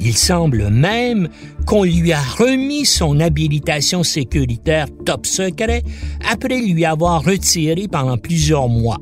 Il 0.00 0.16
semble 0.16 0.68
même 0.70 1.28
qu'on 1.66 1.84
lui 1.84 2.12
a 2.12 2.20
remis 2.20 2.86
son 2.86 3.18
habilitation 3.20 4.02
sécuritaire 4.02 4.86
top 5.04 5.26
secret 5.26 5.82
après 6.30 6.60
lui 6.60 6.84
avoir 6.84 7.24
retiré 7.24 7.88
pendant 7.88 8.16
plusieurs 8.16 8.68
mois. 8.68 8.98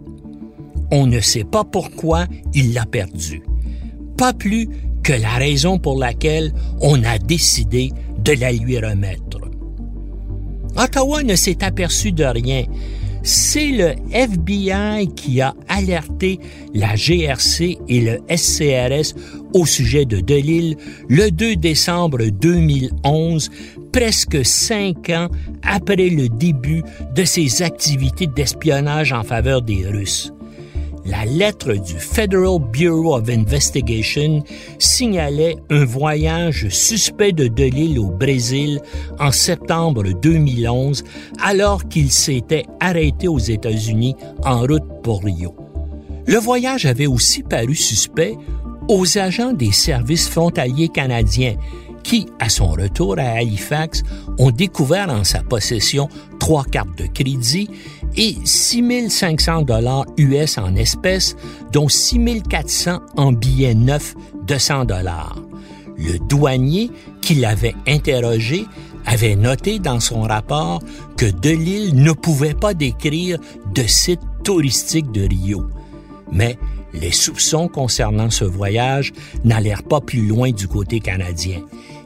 On 0.91 1.07
ne 1.07 1.21
sait 1.21 1.45
pas 1.45 1.65
pourquoi 1.65 2.27
il 2.55 2.73
l'a 2.73 2.87
perdu. 2.87 3.43
Pas 4.17 4.33
plus 4.33 4.69
que 5.03 5.13
la 5.13 5.35
raison 5.35 5.79
pour 5.79 5.99
laquelle 5.99 6.53
on 6.81 7.03
a 7.05 7.19
décidé 7.19 7.93
de 8.25 8.33
la 8.33 8.53
lui 8.53 8.79
remettre. 8.79 9.41
Ottawa 10.77 11.23
ne 11.23 11.37
s'est 11.37 11.63
aperçu 11.65 12.13
de 12.13 12.25
rien. 12.25 12.65
C'est 13.27 13.73
le 13.73 13.97
FBI 14.13 15.09
qui 15.17 15.41
a 15.41 15.53
alerté 15.67 16.39
la 16.73 16.95
GRC 16.95 17.77
et 17.89 18.01
le 18.01 18.21
SCRS 18.31 19.19
au 19.53 19.67
sujet 19.67 20.05
de 20.05 20.21
Delille. 20.21 20.77
Le 21.09 21.33
2 21.33 21.57
décembre 21.57 22.25
2011, 22.31 23.51
presque 23.93 24.45
cinq 24.45 25.11
ans 25.11 25.27
après 25.65 25.97
le 25.97 26.29
début 26.29 26.85
de 27.17 27.25
ses 27.25 27.63
activités 27.63 28.29
d'espionnage 28.29 29.13
en 29.13 29.25
faveur 29.25 29.61
des 29.61 29.89
Russes 29.89 30.33
la 31.07 31.25
lettre 31.25 31.73
du 31.75 31.99
Federal 31.99 32.59
Bureau 32.59 33.17
of 33.17 33.29
Investigation 33.29 34.43
signalait 34.79 35.57
un 35.71 35.85
voyage 35.85 36.69
suspect 36.69 37.33
de 37.33 37.47
Delille 37.47 37.99
au 37.99 38.11
Brésil 38.11 38.81
en 39.21 39.31
septembre 39.31 40.05
2011 40.21 41.05
alors 41.43 41.89
qu'il 41.89 42.11
s'était 42.11 42.67
arrêté 42.81 43.29
aux 43.29 43.39
États-Unis 43.39 44.17
en 44.45 44.61
route 44.61 45.03
pour 45.03 45.23
Rio. 45.23 45.55
Le 46.27 46.39
voyage 46.39 46.87
avait 46.87 47.07
aussi 47.07 47.43
paru 47.43 47.77
suspect 47.77 48.37
aux 48.89 49.19
agents 49.19 49.53
des 49.53 49.73
services 49.73 50.29
frontaliers 50.29 50.89
canadiens 50.89 51.57
qui, 52.03 52.27
à 52.39 52.49
son 52.49 52.69
retour 52.69 53.19
à 53.19 53.39
Halifax, 53.39 54.03
ont 54.39 54.53
découvert 54.53 55.11
en 55.11 55.25
sa 55.25 55.43
possession 55.43 56.09
trois 56.47 56.63
cartes 56.63 56.97
de 56.97 57.09
crédit 57.09 57.69
et 58.17 58.37
6500 58.45 59.63
dollars 59.63 60.07
US 60.17 60.59
en 60.59 60.77
espèces, 60.77 61.35
dont 61.73 61.89
6400 61.89 63.01
en 63.17 63.33
billets 63.33 63.75
neufs 63.75 64.15
de 64.47 64.57
100 64.57 64.85
dollars. 64.85 65.43
Le 65.99 66.21
douanier 66.21 66.93
qui 67.21 67.35
l'avait 67.35 67.75
interrogé 67.89 68.65
avait 69.07 69.35
noté 69.35 69.81
dans 69.81 69.99
son 69.99 70.21
rapport 70.21 70.81
que 71.17 71.27
Delille 71.27 71.93
ne 71.95 72.13
pouvait 72.13 72.55
pas 72.55 72.75
décrire 72.75 73.41
de 73.75 73.83
site 73.83 74.21
touristique 74.45 75.11
de 75.11 75.23
Rio. 75.23 75.67
Mais 76.31 76.57
les 76.95 77.11
soupçons 77.11 77.67
concernant 77.67 78.31
ce 78.31 78.45
voyage 78.45 79.13
n'allèrent 79.43 79.83
pas 79.83 80.01
plus 80.01 80.25
loin 80.29 80.53
du 80.53 80.69
côté 80.69 81.01
canadien. 81.01 81.63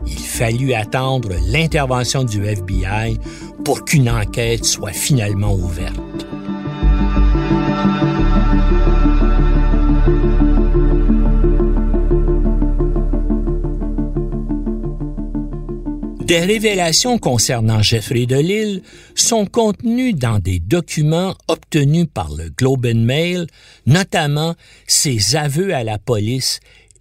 Il 0.06 0.18
fallut 0.18 0.72
attendre 0.72 1.30
l'intervention 1.48 2.24
du 2.24 2.44
FBI 2.44 3.18
pour 3.64 3.84
qu'une 3.84 4.10
enquête 4.10 4.64
soit 4.64 4.92
finalement 4.92 5.54
ouverte. 5.54 6.00
Des 16.30 16.38
révélations 16.38 17.18
concernant 17.18 17.82
Jeffrey 17.82 18.24
Delisle 18.24 18.82
sont 19.16 19.46
contenues 19.46 20.12
dans 20.12 20.38
des 20.38 20.60
documents 20.60 21.34
obtenus 21.48 22.06
par 22.14 22.30
le 22.32 22.50
Globe 22.50 22.86
and 22.86 23.00
Mail, 23.00 23.48
notamment 23.84 24.54
ses 24.86 25.34
aveux 25.34 25.74
à 25.74 25.82
la 25.82 25.98
police 25.98 26.60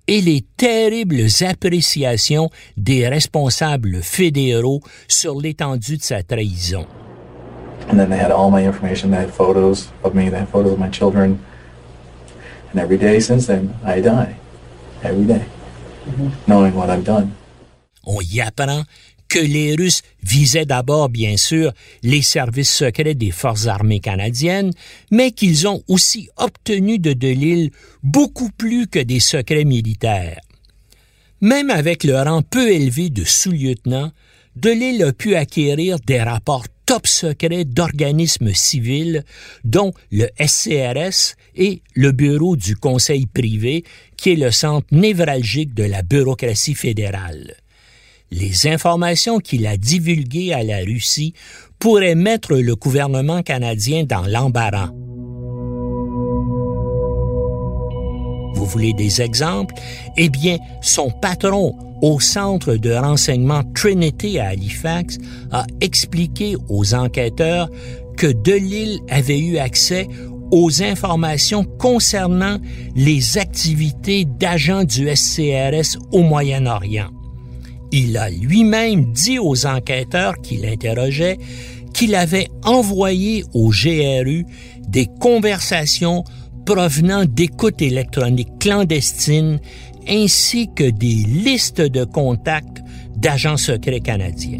et 0.10 0.22
les 0.22 0.43
terribles 0.58 1.28
appréciations 1.41 2.50
des 2.76 3.08
responsables 3.08 4.02
fédéraux 4.02 4.82
sur 5.08 5.39
l'étendue 5.39 5.98
de 5.98 6.02
sa 6.02 6.24
trahison. 6.24 6.88
And 7.91 7.98
then 7.98 8.10
they 8.10 8.17
had 8.17 8.32
all 8.32 8.50
my 8.50 8.65
information. 8.65 9.12
They 9.12 9.19
had 9.19 9.32
photos 9.32 9.89
of 10.04 10.15
me. 10.15 10.30
They 10.30 10.39
had 10.39 10.50
photos 10.50 10.74
of 10.74 10.80
my 10.80 10.89
children. 10.89 11.38
And 12.72 12.80
every 12.80 12.98
day 12.98 13.19
since 13.19 13.45
then, 13.45 13.76
I 13.86 14.02
die. 14.02 14.36
Every 15.04 15.26
day. 15.26 15.45
Knowing 16.48 16.74
what 16.74 16.89
I've 16.89 17.06
done. 17.06 17.32
On 18.04 18.19
y 18.22 18.41
apprend 18.41 18.86
que 19.28 19.39
les 19.39 19.76
Russes 19.76 20.02
visaient 20.23 20.65
d'abord, 20.65 21.10
bien 21.10 21.38
sûr, 21.38 21.71
les 22.03 22.21
services 22.21 22.71
secrets 22.71 23.15
des 23.15 23.32
forces 23.32 23.67
armées 23.67 23.99
canadiennes, 23.99 24.71
mais 25.12 25.32
qu'ils 25.32 25.67
ont 25.67 25.84
aussi 25.88 26.29
obtenu 26.38 26.99
de 26.99 27.13
Delille 27.13 27.71
beaucoup 28.03 28.49
plus 28.49 28.88
que 28.88 28.99
des 28.99 29.19
secrets 29.19 29.65
militaires. 29.65 30.39
Même 31.41 31.69
avec 31.69 32.03
le 32.03 32.21
rang 32.21 32.41
peu 32.41 32.71
élevé 32.71 33.10
de 33.10 33.23
sous-lieutenant, 33.23 34.12
Delille 34.55 35.03
a 35.03 35.13
pu 35.13 35.36
acquérir 35.36 35.97
des 36.05 36.21
rapports 36.21 36.65
top 36.86 37.08
secrets 37.08 37.65
d'organismes 37.65 38.53
civils, 38.53 39.23
dont 39.63 39.93
le 40.12 40.27
SCRS 40.39 41.36
et 41.55 41.82
le 41.93 42.12
Bureau 42.12 42.55
du 42.55 42.75
Conseil 42.75 43.25
privé, 43.25 43.86
qui 44.17 44.32
est 44.32 44.36
le 44.36 44.51
centre 44.51 44.88
névralgique 44.91 45.73
de 45.73 45.84
la 45.84 46.01
bureaucratie 46.01 46.75
fédérale 46.75 47.55
les 48.32 48.68
informations 48.68 49.39
qu'il 49.39 49.65
a 49.68 49.78
divulguées 49.78 50.54
à 50.54 50.63
la 50.63 50.80
Russie 50.80 51.34
pourraient 51.80 52.15
mettre 52.15 52.56
le 52.56 52.76
gouvernement 52.76 53.42
canadien 53.42 54.04
dans 54.04 54.26
l'embarras. 54.26 54.92
Vous 58.54 58.65
voulez 58.65 58.94
des 58.94 59.22
exemples? 59.22 59.74
Eh 60.18 60.30
bien, 60.30 60.58
son 60.82 61.10
patron 61.10 61.76
au 62.02 62.20
centre 62.20 62.76
de 62.76 62.92
renseignement 62.92 63.63
Trinity 63.74 64.39
à 64.39 64.50
Halifax 64.50 65.18
a 65.52 65.65
expliqué 65.82 66.56
aux 66.68 66.94
enquêteurs 66.94 67.70
que 68.18 68.28
Delille 68.28 69.00
avait 69.10 69.39
eu 69.39 69.58
accès 69.58 70.08
aux 70.52 70.82
informations 70.82 71.63
concernant 71.63 72.58
les 72.96 73.38
activités 73.38 74.26
d'agents 74.26 74.84
du 74.84 75.08
SCRS 75.15 75.98
au 76.12 76.22
Moyen-Orient. 76.22 77.12
Il 77.91 78.17
a 78.17 78.30
lui-même 78.30 79.12
dit 79.13 79.39
aux 79.39 79.65
enquêteurs 79.65 80.36
qui 80.41 80.58
l'interrogeaient 80.58 81.38
qu'il 81.93 82.13
avait 82.15 82.47
envoyé 82.63 83.43
au 83.54 83.69
GRU 83.69 84.45
des 84.88 85.08
conversations 85.19 86.23
provenant 86.65 87.25
d'écoutes 87.25 87.82
électroniques 87.82 88.60
clandestines 88.60 89.60
ainsi 90.08 90.69
que 90.75 90.89
des 90.89 91.23
listes 91.28 91.82
de 91.82 92.04
contacts 92.04 92.84
d'agents 93.17 93.58
secrets 93.58 93.99
canadiens. 93.99 94.60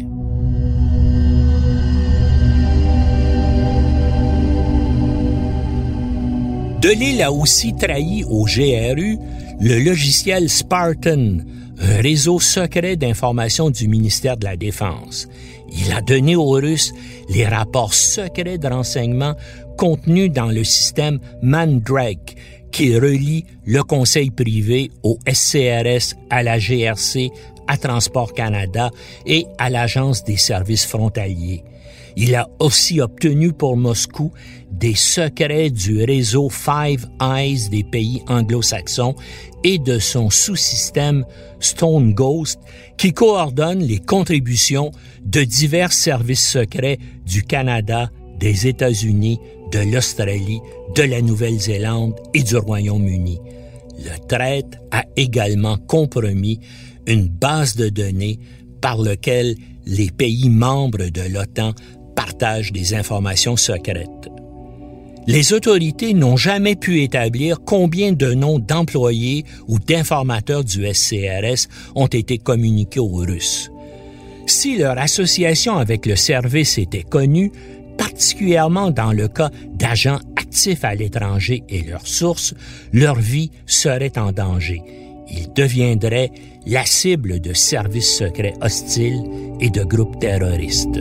Delille 6.80 7.22
a 7.22 7.30
aussi 7.30 7.74
trahi 7.74 8.24
au 8.24 8.44
GRU 8.44 9.18
le 9.60 9.84
logiciel 9.84 10.48
Spartan, 10.48 11.38
un 11.80 12.00
réseau 12.00 12.38
secret 12.38 12.96
d'information 12.96 13.70
du 13.70 13.88
ministère 13.88 14.36
de 14.36 14.44
la 14.44 14.56
Défense. 14.56 15.28
Il 15.72 15.92
a 15.92 16.00
donné 16.00 16.36
aux 16.36 16.50
Russes 16.50 16.92
les 17.28 17.46
rapports 17.46 17.94
secrets 17.94 18.58
de 18.58 18.68
renseignement 18.68 19.34
contenus 19.76 20.30
dans 20.30 20.50
le 20.50 20.64
système 20.64 21.20
Mandrake, 21.42 22.36
qui 22.70 22.96
relie 22.96 23.46
le 23.64 23.82
conseil 23.82 24.30
privé 24.30 24.90
au 25.02 25.18
SCRS, 25.26 26.16
à 26.28 26.42
la 26.42 26.58
GRC, 26.58 27.30
à 27.66 27.76
Transport 27.76 28.34
Canada 28.34 28.90
et 29.26 29.46
à 29.58 29.70
l'Agence 29.70 30.24
des 30.24 30.36
services 30.36 30.86
frontaliers. 30.86 31.64
Il 32.16 32.34
a 32.34 32.48
aussi 32.58 33.00
obtenu 33.00 33.52
pour 33.52 33.76
Moscou 33.76 34.32
des 34.70 34.94
secrets 34.94 35.70
du 35.70 36.02
réseau 36.04 36.48
Five 36.48 37.06
Eyes 37.20 37.68
des 37.70 37.84
pays 37.84 38.22
anglo-saxons 38.28 39.14
et 39.64 39.78
de 39.78 39.98
son 39.98 40.30
sous-système 40.30 41.24
Stone 41.60 42.14
Ghost 42.14 42.60
qui 42.96 43.12
coordonne 43.12 43.80
les 43.80 43.98
contributions 43.98 44.90
de 45.24 45.42
divers 45.42 45.92
services 45.92 46.48
secrets 46.48 46.98
du 47.26 47.42
Canada, 47.42 48.10
des 48.38 48.66
États-Unis, 48.66 49.38
de 49.70 49.80
l'Australie, 49.80 50.60
de 50.94 51.02
la 51.02 51.20
Nouvelle-Zélande 51.20 52.14
et 52.34 52.42
du 52.42 52.56
Royaume-Uni. 52.56 53.38
Le 53.98 54.26
traite 54.26 54.78
a 54.90 55.04
également 55.16 55.76
compromis 55.76 56.58
une 57.06 57.28
base 57.28 57.76
de 57.76 57.88
données 57.88 58.38
par 58.80 58.98
laquelle 58.98 59.54
les 59.84 60.10
pays 60.10 60.48
membres 60.48 61.10
de 61.10 61.22
l'OTAN 61.32 61.74
partagent 62.14 62.72
des 62.72 62.94
informations 62.94 63.56
secrètes. 63.56 64.30
Les 65.26 65.52
autorités 65.52 66.14
n'ont 66.14 66.36
jamais 66.36 66.76
pu 66.76 67.02
établir 67.02 67.60
combien 67.64 68.12
de 68.12 68.32
noms 68.32 68.58
d'employés 68.58 69.44
ou 69.68 69.78
d'informateurs 69.78 70.64
du 70.64 70.86
SCRS 70.92 71.68
ont 71.94 72.06
été 72.06 72.38
communiqués 72.38 73.00
aux 73.00 73.16
Russes. 73.16 73.70
Si 74.46 74.78
leur 74.78 74.98
association 74.98 75.76
avec 75.76 76.06
le 76.06 76.16
service 76.16 76.78
était 76.78 77.02
connue, 77.02 77.52
particulièrement 77.98 78.90
dans 78.90 79.12
le 79.12 79.28
cas 79.28 79.50
d'agents 79.74 80.18
actifs 80.36 80.84
à 80.84 80.94
l'étranger 80.94 81.62
et 81.68 81.82
leurs 81.82 82.06
sources, 82.06 82.54
leur 82.92 83.14
vie 83.14 83.50
serait 83.66 84.18
en 84.18 84.32
danger. 84.32 84.82
Ils 85.30 85.52
deviendraient 85.52 86.32
la 86.66 86.84
cible 86.84 87.40
de 87.40 87.52
services 87.52 88.16
secrets 88.16 88.54
hostiles 88.60 89.22
et 89.60 89.70
de 89.70 89.84
groupes 89.84 90.18
terroristes. 90.18 90.98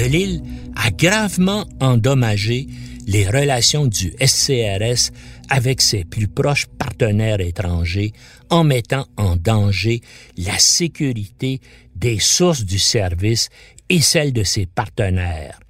Delille 0.00 0.40
a 0.76 0.90
gravement 0.90 1.66
endommagé 1.78 2.68
les 3.06 3.28
relations 3.28 3.86
du 3.86 4.14
SCRS 4.18 5.12
avec 5.50 5.82
ses 5.82 6.04
plus 6.04 6.26
proches 6.26 6.64
partenaires 6.78 7.42
étrangers 7.42 8.12
en 8.48 8.64
mettant 8.64 9.06
en 9.18 9.36
danger 9.36 10.00
la 10.38 10.58
sécurité 10.58 11.60
des 11.96 12.18
sources 12.18 12.64
du 12.64 12.78
service 12.78 13.50
et 13.90 14.00
celle 14.00 14.32
de 14.32 14.42
ses 14.42 14.64
partenaires. 14.64 15.60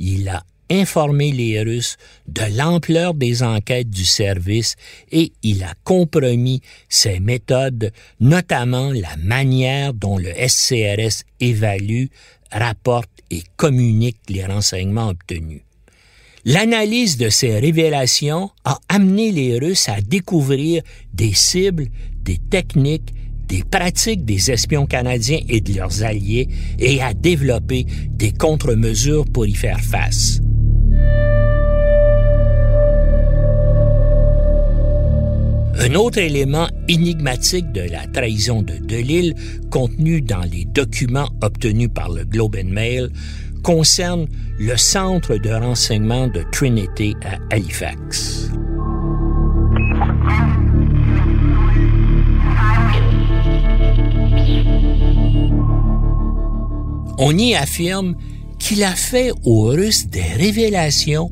Il 0.00 0.28
a 0.30 0.42
informé 0.68 1.30
les 1.30 1.62
Russes 1.62 1.96
de 2.26 2.42
l'ampleur 2.56 3.14
des 3.14 3.44
enquêtes 3.44 3.90
du 3.90 4.04
service 4.04 4.74
et 5.12 5.32
il 5.44 5.62
a 5.62 5.74
compromis 5.84 6.60
ses 6.88 7.20
méthodes, 7.20 7.92
notamment 8.18 8.90
la 8.90 9.16
manière 9.16 9.94
dont 9.94 10.18
le 10.18 10.32
SCRS 10.48 11.22
évalue, 11.38 12.06
rapporte 12.52 13.10
et 13.30 13.42
communique 13.56 14.18
les 14.28 14.44
renseignements 14.44 15.08
obtenus. 15.08 15.62
L'analyse 16.44 17.16
de 17.16 17.28
ces 17.28 17.58
révélations 17.58 18.50
a 18.64 18.78
amené 18.88 19.32
les 19.32 19.58
Russes 19.58 19.88
à 19.88 20.00
découvrir 20.00 20.82
des 21.12 21.34
cibles, 21.34 21.88
des 22.22 22.38
techniques, 22.38 23.12
des 23.48 23.64
pratiques 23.64 24.24
des 24.24 24.50
espions 24.50 24.86
canadiens 24.86 25.40
et 25.48 25.60
de 25.60 25.74
leurs 25.74 26.02
alliés 26.02 26.48
et 26.78 27.00
à 27.02 27.14
développer 27.14 27.86
des 28.10 28.32
contre-mesures 28.32 29.24
pour 29.24 29.46
y 29.46 29.54
faire 29.54 29.80
face. 29.80 30.40
Un 35.78 35.94
autre 35.94 36.18
élément 36.18 36.68
énigmatique 36.88 37.70
de 37.72 37.82
la 37.82 38.06
trahison 38.06 38.62
de 38.62 38.74
Delille, 38.74 39.34
contenu 39.70 40.22
dans 40.22 40.40
les 40.40 40.64
documents 40.64 41.28
obtenus 41.42 41.90
par 41.94 42.10
le 42.10 42.24
Globe 42.24 42.56
and 42.58 42.70
Mail, 42.70 43.10
concerne 43.62 44.26
le 44.58 44.76
centre 44.76 45.36
de 45.36 45.50
renseignement 45.50 46.28
de 46.28 46.42
Trinity 46.50 47.14
à 47.22 47.54
Halifax. 47.54 48.50
On 57.18 57.36
y 57.36 57.54
affirme 57.54 58.14
qu'il 58.58 58.82
a 58.82 58.94
fait 58.94 59.30
aux 59.44 59.66
Russes 59.66 60.08
des 60.08 60.22
révélations 60.22 61.30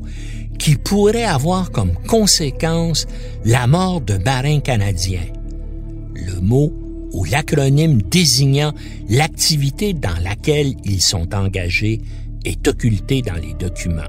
qui 0.57 0.75
pourraient 0.75 1.23
avoir 1.23 1.71
comme 1.71 1.93
conséquence 2.07 3.05
la 3.43 3.67
mort 3.67 4.01
de 4.01 4.15
marins 4.17 4.59
canadiens. 4.59 5.27
Le 6.13 6.39
mot 6.41 6.73
ou 7.13 7.23
l'acronyme 7.25 8.01
désignant 8.01 8.73
l'activité 9.09 9.93
dans 9.93 10.17
laquelle 10.23 10.73
ils 10.83 11.01
sont 11.01 11.33
engagés 11.33 12.01
est 12.43 12.67
occulté 12.67 13.21
dans 13.21 13.35
les 13.35 13.53
documents. 13.53 14.03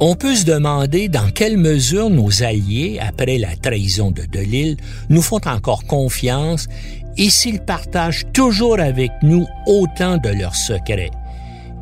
On 0.00 0.16
peut 0.16 0.34
se 0.34 0.44
demander 0.44 1.08
dans 1.08 1.30
quelle 1.30 1.56
mesure 1.56 2.10
nos 2.10 2.42
alliés, 2.42 2.98
après 3.00 3.38
la 3.38 3.54
trahison 3.54 4.10
de 4.10 4.22
Delille, 4.22 4.76
nous 5.08 5.22
font 5.22 5.40
encore 5.46 5.84
confiance 5.84 6.66
et 7.16 7.30
s'ils 7.30 7.60
partagent 7.60 8.24
toujours 8.32 8.80
avec 8.80 9.12
nous 9.22 9.46
autant 9.66 10.16
de 10.16 10.30
leurs 10.30 10.56
secrets. 10.56 11.10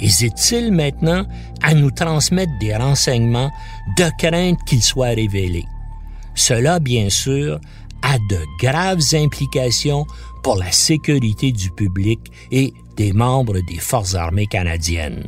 Hésitent-ils 0.00 0.72
maintenant 0.72 1.24
à 1.62 1.74
nous 1.74 1.90
transmettre 1.90 2.52
des 2.60 2.74
renseignements 2.74 3.50
de 3.96 4.10
crainte 4.18 4.58
qu'ils 4.66 4.82
soient 4.82 5.14
révélés? 5.14 5.64
Cela, 6.34 6.78
bien 6.78 7.10
sûr, 7.10 7.60
a 8.02 8.18
de 8.30 8.38
graves 8.58 9.14
implications 9.14 10.06
pour 10.42 10.56
la 10.56 10.72
sécurité 10.72 11.52
du 11.52 11.70
public 11.70 12.18
et 12.50 12.72
des 12.96 13.12
membres 13.12 13.60
des 13.68 13.78
Forces 13.78 14.14
armées 14.14 14.46
canadiennes. 14.46 15.26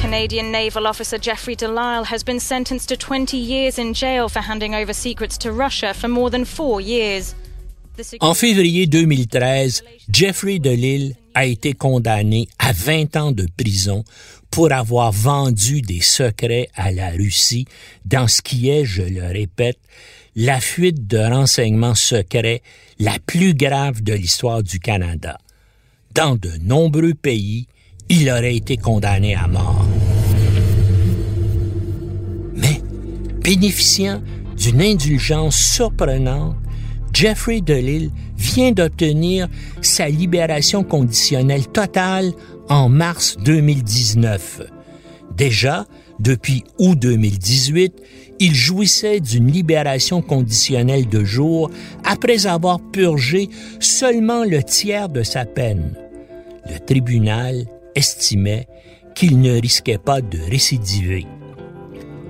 Canadian 0.00 0.50
naval 0.50 0.86
officer 0.86 1.18
Jeffrey 1.20 1.56
Delisle 1.56 2.04
has 2.04 2.22
been 2.22 2.38
sentenced 2.38 2.88
to 2.88 2.96
20 2.96 3.36
years 3.36 3.78
in 3.78 3.94
jail 3.94 4.28
for 4.28 4.40
handing 4.40 4.74
over 4.74 4.92
secrets 4.92 5.38
to 5.38 5.50
Russia 5.50 5.92
for 5.94 6.08
more 6.08 6.30
than 6.30 6.44
four 6.44 6.80
years. 6.80 7.34
En 8.20 8.34
février 8.34 8.86
2013, 8.86 9.82
Jeffrey 10.10 10.58
Delisle 10.58 11.14
a 11.34 11.46
été 11.46 11.72
condamné 11.72 12.48
à 12.58 12.72
20 12.72 13.16
ans 13.16 13.32
de 13.32 13.46
prison 13.56 14.04
pour 14.50 14.72
avoir 14.72 15.10
vendu 15.10 15.82
des 15.82 16.00
secrets 16.00 16.68
à 16.74 16.92
la 16.92 17.10
Russie 17.10 17.66
dans 18.04 18.28
ce 18.28 18.40
qui 18.40 18.70
est, 18.70 18.84
je 18.84 19.02
le 19.02 19.24
répète, 19.24 19.78
la 20.36 20.60
fuite 20.60 21.06
de 21.06 21.18
renseignements 21.18 21.94
secrets 21.94 22.62
la 22.98 23.18
plus 23.26 23.54
grave 23.54 24.02
de 24.02 24.12
l'histoire 24.12 24.62
du 24.62 24.78
Canada. 24.78 25.38
Dans 26.14 26.36
de 26.36 26.50
nombreux 26.62 27.14
pays, 27.14 27.66
il 28.08 28.30
aurait 28.30 28.56
été 28.56 28.76
condamné 28.76 29.34
à 29.34 29.48
mort. 29.48 29.86
Mais, 32.54 32.80
bénéficiant 33.42 34.22
d'une 34.56 34.80
indulgence 34.80 35.56
surprenante, 35.56 36.56
Jeffrey 37.14 37.60
Delisle 37.60 38.10
vient 38.36 38.72
d'obtenir 38.72 39.48
sa 39.80 40.08
libération 40.08 40.82
conditionnelle 40.82 41.68
totale 41.68 42.32
en 42.68 42.88
mars 42.88 43.36
2019. 43.44 44.62
Déjà, 45.36 45.86
depuis 46.18 46.64
août 46.78 46.98
2018, 46.98 47.94
il 48.40 48.54
jouissait 48.54 49.20
d'une 49.20 49.50
libération 49.50 50.22
conditionnelle 50.22 51.08
de 51.08 51.24
jour 51.24 51.70
après 52.04 52.46
avoir 52.46 52.80
purgé 52.80 53.48
seulement 53.78 54.42
le 54.44 54.62
tiers 54.64 55.08
de 55.08 55.22
sa 55.22 55.44
peine. 55.44 55.94
Le 56.68 56.80
tribunal 56.80 57.66
estimait 57.94 58.66
qu'il 59.14 59.40
ne 59.40 59.60
risquait 59.60 59.98
pas 59.98 60.20
de 60.20 60.38
récidiver. 60.50 61.26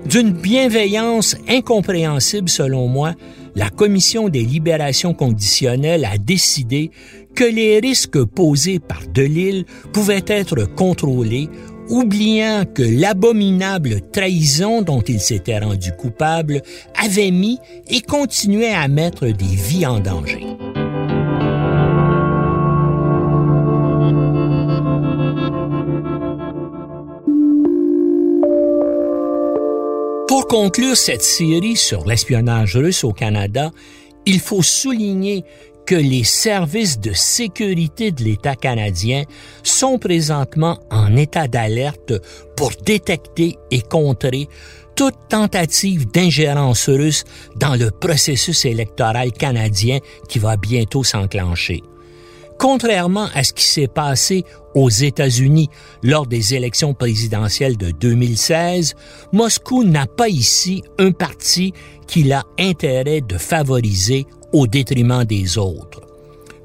D'une 0.05 0.33
bienveillance 0.33 1.35
incompréhensible 1.47 2.49
selon 2.49 2.87
moi, 2.87 3.15
la 3.55 3.69
Commission 3.69 4.29
des 4.29 4.43
libérations 4.43 5.13
conditionnelles 5.13 6.05
a 6.05 6.17
décidé 6.17 6.91
que 7.35 7.43
les 7.43 7.79
risques 7.79 8.23
posés 8.23 8.79
par 8.79 9.01
Delille 9.07 9.65
pouvaient 9.93 10.25
être 10.27 10.65
contrôlés 10.65 11.49
oubliant 11.89 12.65
que 12.65 12.81
l'abominable 12.81 14.01
trahison 14.11 14.81
dont 14.81 15.01
il 15.01 15.19
s'était 15.19 15.59
rendu 15.59 15.91
coupable 15.91 16.61
avait 17.01 17.31
mis 17.31 17.59
et 17.89 18.01
continuait 18.01 18.73
à 18.73 18.87
mettre 18.87 19.27
des 19.27 19.45
vies 19.45 19.85
en 19.85 19.99
danger. 19.99 20.45
Conclure 30.55 30.95
cette 30.95 31.21
série 31.21 31.75
sur 31.75 32.05
l'espionnage 32.05 32.77
russe 32.77 33.03
au 33.03 33.11
Canada, 33.11 33.71
il 34.25 34.39
faut 34.39 34.61
souligner 34.61 35.43
que 35.85 35.95
les 35.95 36.23
services 36.23 36.97
de 36.97 37.11
sécurité 37.11 38.13
de 38.13 38.23
l'État 38.23 38.55
canadien 38.55 39.23
sont 39.63 39.99
présentement 39.99 40.79
en 40.89 41.13
état 41.17 41.49
d'alerte 41.49 42.13
pour 42.55 42.71
détecter 42.85 43.57
et 43.69 43.81
contrer 43.81 44.47
toute 44.95 45.15
tentative 45.27 46.09
d'ingérence 46.09 46.87
russe 46.87 47.25
dans 47.57 47.75
le 47.75 47.91
processus 47.91 48.63
électoral 48.63 49.33
canadien 49.33 49.99
qui 50.29 50.39
va 50.39 50.55
bientôt 50.55 51.03
s'enclencher. 51.03 51.83
Contrairement 52.57 53.27
à 53.33 53.43
ce 53.43 53.53
qui 53.53 53.65
s'est 53.65 53.87
passé 53.87 54.45
aux 54.73 54.89
États-Unis 54.89 55.69
lors 56.03 56.25
des 56.25 56.55
élections 56.55 56.93
présidentielles 56.93 57.77
de 57.77 57.91
2016, 57.91 58.95
Moscou 59.33 59.83
n'a 59.83 60.07
pas 60.07 60.29
ici 60.29 60.83
un 60.97 61.11
parti 61.11 61.73
qu'il 62.07 62.31
a 62.33 62.43
intérêt 62.59 63.21
de 63.21 63.37
favoriser 63.37 64.25
au 64.53 64.67
détriment 64.67 65.25
des 65.25 65.57
autres. 65.57 66.01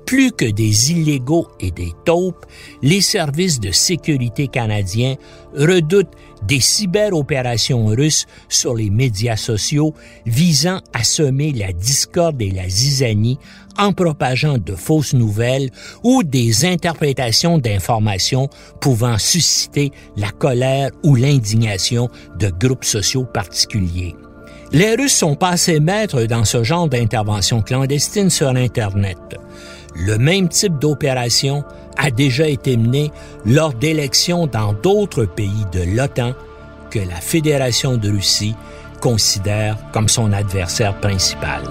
Plus 0.07 0.33
que 0.33 0.45
des 0.45 0.91
illégaux 0.91 1.47
et 1.61 1.71
des 1.71 1.93
taupes, 2.05 2.45
les 2.83 3.01
services 3.01 3.61
de 3.61 3.71
sécurité 3.71 4.49
canadiens 4.49 5.15
redoutent 5.55 6.17
des 6.43 6.59
cyberopérations 6.59 7.87
russes 7.87 8.27
sur 8.49 8.75
les 8.75 8.91
médias 8.91 9.37
sociaux 9.37 9.95
visant 10.27 10.81
à 10.93 11.05
semer 11.05 11.53
la 11.53 11.73
discorde 11.73 12.43
et 12.43 12.51
la 12.51 12.69
zizanie 12.69 13.39
en 13.79 13.93
propageant 13.93 14.59
de 14.59 14.75
fausses 14.75 15.15
nouvelles 15.15 15.71
ou 16.03 16.23
des 16.23 16.65
interprétations 16.65 17.59
d'informations 17.59 18.49
pouvant 18.81 19.19
susciter 19.19 19.93
la 20.17 20.31
colère 20.31 20.91
ou 21.03 21.15
l'indignation 21.15 22.09
de 22.39 22.49
groupes 22.49 22.85
sociaux 22.85 23.25
particuliers. 23.25 24.15
Les 24.73 24.95
Russes 24.95 25.17
sont 25.17 25.35
passés 25.35 25.81
maîtres 25.81 26.25
dans 26.25 26.45
ce 26.45 26.63
genre 26.63 26.89
d'intervention 26.89 27.61
clandestine 27.61 28.31
sur 28.31 28.51
Internet. 28.51 29.19
Le 29.97 30.17
même 30.17 30.49
type 30.49 30.79
d'opération 30.79 31.65
a 31.97 32.11
déjà 32.11 32.49
été 32.49 32.77
mené 32.77 33.11
lors 33.45 33.75
d'élections 33.75 34.47
dans 34.47 34.73
d'autres 34.73 35.25
pays 35.25 35.67
de 35.73 35.83
l'OTAN 35.97 36.35
que 36.91 37.01
la 37.01 37.17
Fédération 37.17 37.97
de 37.97 38.11
Russie 38.11 38.55
considère 39.01 39.77
comme 39.93 40.09
son 40.09 40.33
adversaire 40.33 40.95
principal. 41.01 41.63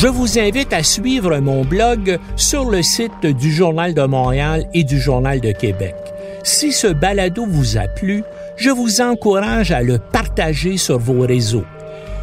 Je 0.00 0.06
vous 0.06 0.38
invite 0.38 0.72
à 0.72 0.84
suivre 0.84 1.38
mon 1.38 1.64
blog 1.64 2.20
sur 2.36 2.70
le 2.70 2.82
site 2.82 3.26
du 3.26 3.50
Journal 3.50 3.94
de 3.94 4.02
Montréal 4.02 4.64
et 4.72 4.84
du 4.84 5.00
Journal 5.00 5.40
de 5.40 5.50
Québec. 5.50 5.96
Si 6.44 6.70
ce 6.70 6.86
balado 6.86 7.44
vous 7.48 7.76
a 7.78 7.88
plu, 7.88 8.22
je 8.56 8.70
vous 8.70 9.00
encourage 9.00 9.72
à 9.72 9.82
le 9.82 9.98
partager 9.98 10.76
sur 10.76 11.00
vos 11.00 11.26
réseaux. 11.26 11.64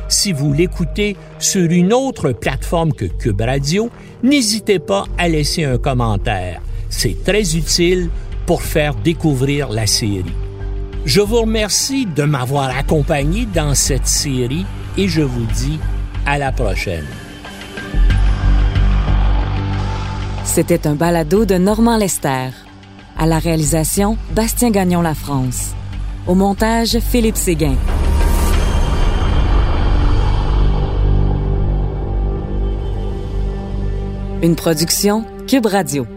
Si 0.08 0.32
vous 0.32 0.54
l'écoutez 0.54 1.18
sur 1.38 1.70
une 1.70 1.92
autre 1.92 2.32
plateforme 2.32 2.94
que 2.94 3.04
Cube 3.04 3.42
Radio, 3.42 3.90
n'hésitez 4.24 4.80
pas 4.80 5.04
à 5.18 5.28
laisser 5.28 5.66
un 5.66 5.78
commentaire. 5.78 6.62
C'est 6.90 7.26
très 7.26 7.58
utile 7.58 8.10
pour 8.46 8.62
faire 8.62 8.96
découvrir 8.96 9.68
la 9.68 9.86
série. 9.86 10.24
Je 11.04 11.20
vous 11.20 11.42
remercie 11.42 12.06
de 12.06 12.24
m'avoir 12.24 12.70
accompagné 12.70 13.46
dans 13.54 13.76
cette 13.76 14.08
série 14.08 14.66
et 14.98 15.10
je 15.10 15.24
vous 15.24 15.46
dis 15.48 15.78
à 16.26 16.38
la 16.38 16.54
prochaine. 16.54 17.04
C'était 20.56 20.88
un 20.88 20.96
balado 20.96 21.44
de 21.44 21.56
Normand 21.56 21.98
Lester. 21.98 22.52
À 23.18 23.28
la 23.28 23.40
réalisation, 23.40 24.18
Bastien 24.34 24.72
Gagnon 24.72 25.02
La 25.02 25.14
France. 25.14 25.74
Au 26.28 26.34
montage, 26.34 26.98
Philippe 27.00 27.36
Séguin. 27.36 27.76
Une 34.42 34.56
production 34.56 35.26
Cube 35.46 35.66
Radio. 35.66 36.08